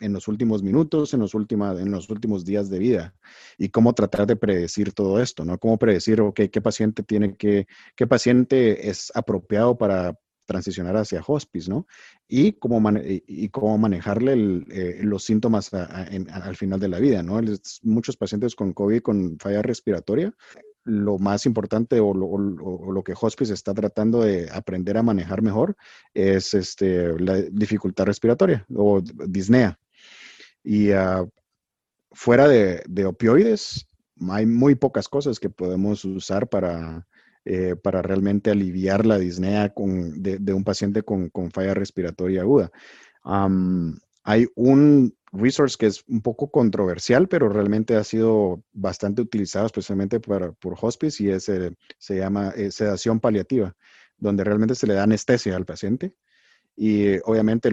en 0.00 0.12
los 0.12 0.28
últimos 0.28 0.62
minutos, 0.62 1.14
en 1.14 1.20
los, 1.20 1.34
en 1.34 1.90
los 1.90 2.10
últimos 2.10 2.44
días 2.44 2.70
de 2.70 2.78
vida 2.78 3.14
y 3.56 3.68
cómo 3.68 3.94
tratar 3.94 4.26
de 4.26 4.36
predecir 4.36 4.92
todo 4.92 5.20
esto, 5.20 5.44
¿no? 5.44 5.58
Cómo 5.58 5.78
predecir, 5.78 6.20
ok, 6.20 6.40
qué 6.50 6.60
paciente 6.60 7.02
tiene 7.02 7.36
que, 7.36 7.66
qué 7.94 8.06
paciente 8.06 8.88
es 8.88 9.12
apropiado 9.14 9.78
para 9.78 10.18
transicionar 10.44 10.96
hacia 10.96 11.22
hospice, 11.24 11.70
¿no? 11.70 11.86
Y 12.26 12.52
cómo, 12.54 12.82
y 13.00 13.48
cómo 13.50 13.78
manejarle 13.78 14.64
eh, 14.70 15.00
los 15.02 15.24
síntomas 15.24 15.72
al 15.72 16.56
final 16.56 16.80
de 16.80 16.88
la 16.88 16.98
vida, 16.98 17.22
¿no? 17.22 17.40
muchos 17.82 18.16
pacientes 18.16 18.56
con 18.56 18.72
COVID 18.72 19.02
con 19.02 19.38
falla 19.38 19.62
respiratoria 19.62 20.34
lo 20.84 21.18
más 21.18 21.46
importante 21.46 22.00
o 22.00 22.12
lo, 22.14 23.02
que 23.04 23.14
Hospice 23.18 23.54
está 23.54 23.72
tratando 23.74 24.22
de 24.22 24.48
aprender 24.50 24.96
a 24.96 25.02
manejar 25.02 25.42
mejor 25.42 25.76
es 26.14 26.54
este, 26.54 27.18
la 27.20 27.36
dificultad 27.42 28.04
respiratoria 28.04 28.66
o 28.74 29.00
disnea. 29.00 29.78
Y 30.64 30.90
ah, 30.92 31.24
fuera 32.12 32.48
de, 32.48 33.04
opioides, 33.06 33.88
hay 34.28 34.46
muy 34.46 34.74
pocas 34.74 35.08
cosas 35.08 35.38
que 35.40 35.50
podemos 35.50 36.04
usar 36.04 36.48
para, 36.48 37.06
eh, 37.44 37.76
para 37.76 38.02
realmente 38.02 38.50
aliviar 38.50 39.06
la 39.06 39.18
disnea 39.18 39.70
con, 39.70 40.22
de, 40.22 40.52
un 40.52 40.64
paciente 40.64 41.02
con, 41.02 41.30
falla 41.52 41.74
respiratoria 41.74 42.42
aguda. 42.42 42.70
hay 44.24 44.46
un 44.54 45.14
resource 45.32 45.76
que 45.78 45.86
es 45.86 46.04
un 46.08 46.20
poco 46.20 46.50
controversial, 46.50 47.28
pero 47.28 47.48
realmente 47.48 47.96
ha 47.96 48.04
sido 48.04 48.62
bastante 48.72 49.22
utilizado 49.22 49.66
especialmente 49.66 50.20
para, 50.20 50.52
por 50.52 50.76
hospice 50.80 51.24
y 51.24 51.30
es, 51.30 51.48
eh, 51.48 51.74
se 51.98 52.16
llama 52.16 52.50
eh, 52.50 52.70
sedación 52.70 53.18
paliativa, 53.18 53.74
donde 54.18 54.44
realmente 54.44 54.74
se 54.74 54.86
le 54.86 54.94
da 54.94 55.04
anestesia 55.04 55.56
al 55.56 55.64
paciente. 55.64 56.14
Y 56.74 57.06
eh, 57.08 57.22
obviamente 57.24 57.70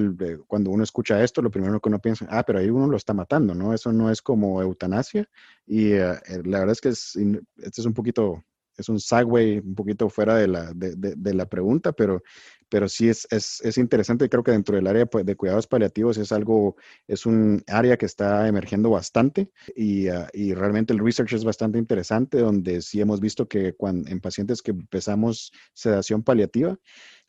cuando 0.47 0.71
uno 0.71 0.83
escucha 0.83 1.23
esto, 1.23 1.41
lo 1.41 1.51
primero 1.51 1.79
que 1.79 1.89
uno 1.89 1.99
piensa, 1.99 2.27
ah, 2.29 2.43
pero 2.43 2.59
ahí 2.59 2.69
uno 2.69 2.87
lo 2.87 2.97
está 2.97 3.13
matando, 3.13 3.53
¿no? 3.53 3.73
Eso 3.73 3.93
no 3.93 4.11
es 4.11 4.21
como 4.21 4.61
eutanasia. 4.61 5.29
Y 5.65 5.91
la 5.93 6.59
verdad 6.59 6.71
es 6.71 6.81
que 6.81 6.89
es, 6.89 7.15
este 7.57 7.81
es 7.81 7.85
un 7.85 7.93
poquito 7.93 8.43
es 8.79 8.89
un 8.89 8.99
segue 8.99 9.59
un 9.59 9.75
poquito 9.75 10.09
fuera 10.09 10.35
de 10.35 10.47
la, 10.47 10.73
de, 10.73 10.95
de, 10.95 11.33
la 11.33 11.45
pregunta, 11.45 11.91
pero, 11.91 12.23
pero 12.69 12.87
sí 12.87 13.09
es, 13.09 13.27
es, 13.31 13.61
es, 13.61 13.77
interesante. 13.77 14.29
Creo 14.29 14.43
que 14.43 14.51
dentro 14.51 14.75
del 14.75 14.87
área 14.87 15.05
pues, 15.05 15.25
de 15.25 15.35
cuidados 15.35 15.67
paliativos 15.67 16.17
es 16.17 16.31
algo, 16.31 16.75
es 17.07 17.25
un 17.25 17.63
área 17.67 17.97
que 17.97 18.05
está 18.05 18.47
emergiendo 18.47 18.89
bastante 18.89 19.51
y, 19.75 20.07
ah, 20.07 20.29
y 20.33 20.53
realmente 20.53 20.93
el 20.93 20.99
research 20.99 21.33
es 21.33 21.43
bastante 21.43 21.77
interesante, 21.77 22.39
donde 22.39 22.81
sí 22.81 23.01
hemos 23.01 23.19
visto 23.19 23.47
que 23.47 23.73
cuando, 23.73 24.09
en 24.09 24.21
pacientes 24.21 24.61
que 24.61 24.71
empezamos 24.71 25.51
sedación 25.73 26.23
paliativa, 26.23 26.77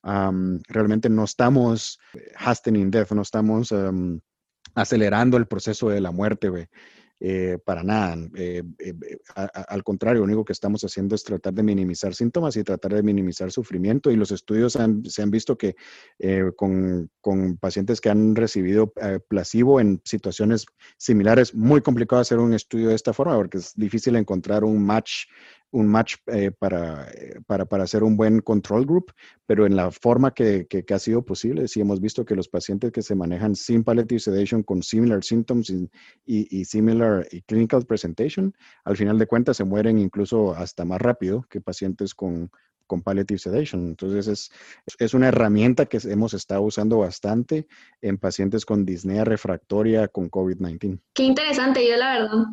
realmente 0.03 1.09
no 1.11 1.25
estamos 1.25 1.99
hastening 2.37 2.91
death, 2.91 3.13
no 3.13 3.23
estamos 3.23 3.75
acelerando 4.75 5.37
el 5.37 5.47
proceso 5.47 5.89
de 5.89 6.01
la 6.01 6.11
muerte. 6.11 6.69
Eh, 7.23 7.59
para 7.63 7.83
nada. 7.83 8.17
Eh, 8.35 8.63
eh, 8.79 8.95
al 9.35 9.85
contrario, 9.85 10.21
lo 10.21 10.25
único 10.25 10.43
que 10.43 10.55
estamos 10.55 10.83
haciendo 10.85 11.15
es 11.15 11.23
tratar 11.23 11.53
de 11.53 11.63
minimizar 11.63 12.15
síntomas 12.15 12.57
y 12.57 12.65
tratar 12.65 12.95
de 12.95 13.03
minimizar 13.03 13.53
sufrimiento. 13.53 14.11
Y 14.11 14.17
los 14.17 14.31
estudios 14.31 14.73
se 15.05 15.23
han 15.23 15.31
visto 15.31 15.59
que 15.59 15.77
con, 16.57 17.11
pacientes 17.61 18.01
que 18.01 18.09
han 18.09 18.35
recibido 18.35 18.93
placebo 19.29 19.81
en 19.81 20.01
situaciones 20.05 20.65
similares, 20.97 21.55
muy 21.55 21.83
complicado 21.83 22.23
hacer 22.23 22.39
un 22.39 22.55
estudio 22.55 22.89
de 22.89 22.95
esta 22.95 23.13
forma 23.13 23.37
porque 23.37 23.59
es 23.59 23.75
difícil 23.77 24.17
encontrar 24.17 24.65
un 24.65 24.83
match 24.83 25.27
un 25.73 25.87
match 25.87 26.17
eh, 26.27 26.51
para, 26.51 27.09
eh, 27.11 27.41
para, 27.47 27.65
para, 27.65 27.85
hacer 27.85 28.03
un 28.03 28.17
buen 28.17 28.41
control 28.41 28.85
group, 28.85 29.13
pero 29.47 29.67
en 29.67 29.77
la 29.77 29.91
forma 29.91 30.33
que, 30.33 30.67
que, 30.67 30.85
ha 30.93 30.99
sido 30.99 31.23
posible, 31.23 31.69
sí 31.69 31.81
hemos 31.81 32.01
visto 32.01 32.25
que 32.25 32.35
los 32.35 32.49
pacientes 32.49 32.93
que 32.93 33.03
se 33.03 33.15
manejan 33.15 33.55
sin 33.55 33.85
palliative 33.85 34.21
sedation 34.21 34.63
con 34.63 34.83
similar 34.83 35.23
symptoms 35.23 35.73
y, 36.27 36.65
similar 36.65 37.27
clinical 37.47 37.87
presentation, 37.87 38.55
al 38.85 38.97
final 38.97 39.19
de 39.19 39.27
cuentas 39.27 39.57
se 39.57 39.65
mueren 39.65 39.99
incluso 39.99 40.55
hasta 40.55 40.85
más 40.85 41.01
rápido 41.01 41.47
que 41.49 41.61
pacientes 41.61 42.15
con, 42.15 42.51
con 42.87 43.03
palliative 43.03 43.39
sedation. 43.39 43.87
Entonces 43.87 44.27
es, 44.27 44.51
es 44.99 45.15
una 45.15 45.29
herramienta 45.29 45.87
que 45.87 45.99
hemos 46.05 46.35
estado 46.35 46.63
usando 46.63 46.99
bastante 46.99 47.69
en 48.03 48.19
pacientes 48.19 48.65
con 48.67 48.85
disnea 48.85 49.25
refractoria 49.25 50.09
con 50.09 50.31
COVID-19. 50.31 51.01
Qué 51.15 51.23
interesante, 51.23 51.87
yo 51.89 51.97
la 51.97 52.19
verdad 52.19 52.47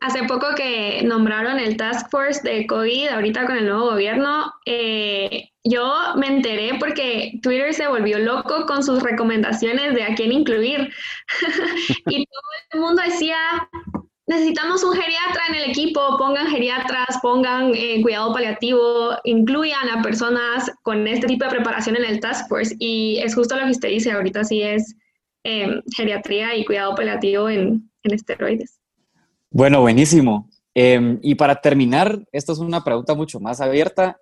hace 0.00 0.24
poco 0.24 0.54
que 0.56 1.02
nombraron 1.04 1.58
el 1.58 1.76
Task 1.76 2.10
Force 2.10 2.42
de 2.42 2.66
COVID, 2.66 3.08
ahorita 3.08 3.46
con 3.46 3.56
el 3.56 3.66
nuevo 3.66 3.90
gobierno, 3.90 4.52
eh, 4.66 5.50
yo 5.64 5.92
me 6.16 6.26
enteré 6.26 6.78
porque 6.78 7.32
Twitter 7.42 7.74
se 7.74 7.86
volvió 7.86 8.18
loco 8.18 8.66
con 8.66 8.82
sus 8.82 9.02
recomendaciones 9.02 9.94
de 9.94 10.02
a 10.02 10.14
quién 10.14 10.32
incluir. 10.32 10.92
y 12.06 12.24
todo 12.24 12.42
el 12.72 12.80
mundo 12.80 13.02
decía, 13.02 13.36
necesitamos 14.26 14.82
un 14.82 14.94
geriatra 14.94 15.42
en 15.48 15.54
el 15.56 15.70
equipo, 15.70 16.16
pongan 16.16 16.46
geriatras, 16.46 17.18
pongan 17.20 17.72
eh, 17.74 18.00
cuidado 18.00 18.32
paliativo, 18.32 19.16
incluyan 19.24 19.88
a 19.90 20.02
personas 20.02 20.70
con 20.82 21.06
este 21.06 21.26
tipo 21.26 21.44
de 21.44 21.50
preparación 21.50 21.96
en 21.96 22.04
el 22.04 22.20
Task 22.20 22.48
Force. 22.48 22.74
Y 22.78 23.18
es 23.22 23.34
justo 23.34 23.56
lo 23.56 23.64
que 23.64 23.72
usted 23.72 23.88
dice, 23.88 24.12
ahorita 24.12 24.44
sí 24.44 24.62
es 24.62 24.96
eh, 25.44 25.82
geriatría 25.94 26.56
y 26.56 26.64
cuidado 26.64 26.94
paliativo 26.94 27.50
en, 27.50 27.90
en 28.02 28.14
esteroides. 28.14 28.79
Bueno, 29.52 29.80
buenísimo. 29.80 30.48
Em, 30.74 31.18
y 31.22 31.34
para 31.34 31.60
terminar, 31.60 32.24
esto 32.30 32.52
es 32.52 32.60
una 32.60 32.84
pregunta 32.84 33.14
mucho 33.14 33.40
más 33.40 33.60
abierta. 33.60 34.20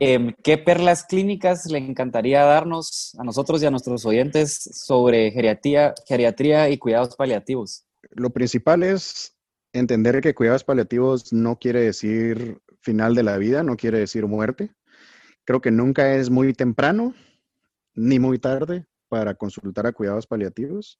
Em, 0.00 0.34
¿Qué 0.42 0.58
perlas 0.58 1.04
clínicas 1.04 1.70
le 1.70 1.78
encantaría 1.78 2.42
darnos 2.42 3.14
a 3.18 3.22
nosotros 3.22 3.62
y 3.62 3.66
a 3.66 3.70
nuestros 3.70 4.04
oyentes 4.04 4.58
sobre 4.84 5.30
geriatría, 5.30 5.94
geriatría 6.04 6.68
y 6.68 6.78
cuidados 6.78 7.14
paliativos? 7.14 7.84
Lo 8.10 8.30
principal 8.30 8.82
es 8.82 9.36
entender 9.72 10.20
que 10.20 10.34
cuidados 10.34 10.64
paliativos 10.64 11.32
no 11.32 11.56
quiere 11.56 11.82
decir 11.82 12.58
final 12.80 13.14
de 13.14 13.22
la 13.22 13.38
vida, 13.38 13.62
no 13.62 13.76
quiere 13.76 14.00
decir 14.00 14.26
muerte. 14.26 14.70
Creo 15.44 15.60
que 15.60 15.70
nunca 15.70 16.14
es 16.14 16.28
muy 16.28 16.54
temprano 16.54 17.14
ni 17.94 18.18
muy 18.18 18.40
tarde 18.40 18.86
para 19.08 19.34
consultar 19.34 19.86
a 19.86 19.92
cuidados 19.92 20.26
paliativos. 20.26 20.98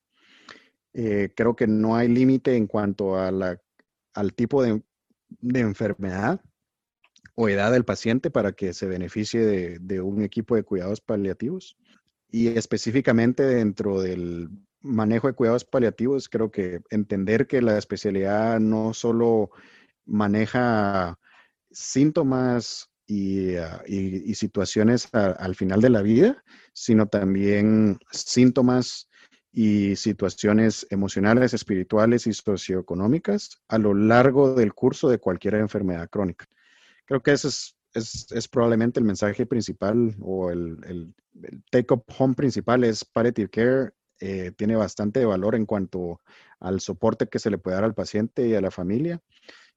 Eh, 0.92 1.30
creo 1.34 1.54
que 1.54 1.66
no 1.66 1.96
hay 1.96 2.08
límite 2.08 2.56
en 2.56 2.66
cuanto 2.66 3.16
a 3.16 3.30
la, 3.30 3.60
al 4.14 4.34
tipo 4.34 4.62
de, 4.62 4.82
enfermedad 5.54 6.40
o 7.36 7.48
edad 7.48 7.70
del 7.72 7.84
paciente 7.84 8.30
para 8.30 8.52
que 8.52 8.72
se 8.74 8.86
beneficie 8.86 9.40
de, 9.40 9.78
de, 9.80 10.00
un 10.00 10.22
equipo 10.22 10.56
de 10.56 10.64
cuidados 10.64 11.00
paliativos. 11.00 11.76
Y 12.28 12.48
específicamente 12.48 13.44
dentro 13.44 14.00
del 14.00 14.48
manejo 14.80 15.28
de 15.28 15.34
cuidados 15.34 15.64
paliativos, 15.64 16.28
creo 16.28 16.50
que 16.50 16.80
entender 16.90 17.46
que 17.46 17.62
la 17.62 17.76
especialidad 17.78 18.60
no 18.60 18.94
solo 18.94 19.50
maneja 20.06 21.18
síntomas 21.70 22.90
y, 23.06 23.56
ah, 23.56 23.82
situaciones 24.34 25.08
al 25.12 25.54
final 25.54 25.80
de 25.80 25.90
la 25.90 26.02
vida, 26.02 26.44
sino 26.72 27.08
también 27.08 27.98
síntomas 28.10 29.09
y 29.52 29.96
situaciones 29.96 30.86
emocionales, 30.90 31.54
espirituales 31.54 32.26
y 32.26 32.32
socioeconómicas 32.32 33.60
a 33.68 33.78
lo 33.78 33.94
largo 33.94 34.54
del 34.54 34.74
curso 34.74 35.08
de 35.08 35.18
cualquier 35.18 35.54
enfermedad 35.56 36.08
crónica. 36.08 36.46
Creo 37.04 37.22
que 37.22 37.32
ese 37.32 37.48
es, 37.48 37.76
es, 37.92 38.26
es 38.30 38.48
probablemente 38.48 39.00
el 39.00 39.06
mensaje 39.06 39.46
principal 39.46 40.14
o 40.20 40.50
el, 40.50 40.78
el, 40.86 41.14
take-up 41.70 42.04
home 42.18 42.34
principal 42.34 42.84
es 42.84 43.04
palliative 43.04 43.48
care. 43.48 43.90
Eh, 44.22 44.52
tiene 44.54 44.76
bastante 44.76 45.24
valor 45.24 45.54
en 45.54 45.64
cuanto 45.64 46.20
al 46.58 46.80
soporte 46.80 47.28
que 47.28 47.38
se 47.38 47.50
le 47.50 47.56
puede 47.56 47.76
dar 47.76 47.84
al 47.84 47.94
paciente 47.94 48.46
y 48.46 48.54
a 48.54 48.60
la 48.60 48.70
familia. 48.70 49.20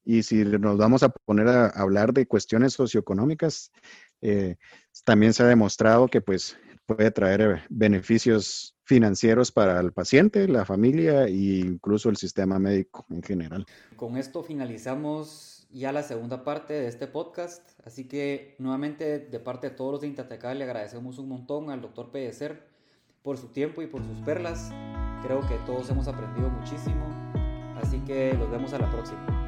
Y 0.04 0.24
si 0.24 0.44
nos 0.44 0.78
vamos 0.78 1.02
a 1.04 1.10
poner 1.10 1.48
a 1.48 1.68
hablar 1.68 2.14
de 2.14 2.28
cuestiones 2.28 2.74
socioeconómicas, 2.74 3.72
eh, 4.22 4.58
también 5.06 5.34
se 5.34 5.44
ha 5.44 5.48
demostrado 5.48 6.10
que 6.10 6.20
pues 6.20 6.58
puede 6.86 7.12
traer 7.12 7.64
beneficios 7.70 8.76
financieros 8.84 9.52
para 9.52 9.80
el 9.80 9.94
paciente, 9.94 10.48
la 10.48 10.66
familia 10.66 11.26
e 11.26 11.32
incluso 11.32 12.10
el 12.10 12.18
sistema 12.18 12.60
médico 12.60 13.06
en 13.10 13.24
general. 13.24 13.66
Con 13.96 14.18
esto 14.18 14.44
finalizamos 14.44 15.68
ya 15.72 15.92
la 15.92 16.04
segunda 16.04 16.44
parte 16.44 16.74
de 16.74 16.88
este 16.88 17.08
podcast, 17.08 17.64
así 17.86 18.08
que 18.08 18.56
nuevamente 18.60 19.20
de 19.20 19.40
parte 19.40 19.70
de 19.70 19.76
todos 19.76 19.94
los 19.94 20.02
de 20.02 20.08
Intatecal 20.08 20.60
le 20.60 20.66
agradecemos 20.66 21.18
un 21.18 21.30
montón 21.30 21.72
al 21.72 21.82
doctor 21.82 22.12
Pellecer 22.12 22.68
por 23.24 23.38
su 23.38 23.48
tiempo 23.48 23.82
y 23.82 23.88
por 23.88 24.04
sus 24.04 24.20
perlas. 24.20 24.70
Creo 25.24 25.42
que 25.48 25.56
todos 25.66 25.90
hemos 25.90 26.08
aprendido 26.08 26.50
muchísimo, 26.50 27.08
así 27.82 28.00
que 28.02 28.34
los 28.34 28.52
vemos 28.52 28.74
a 28.74 28.80
la 28.80 28.92
próxima. 28.92 29.43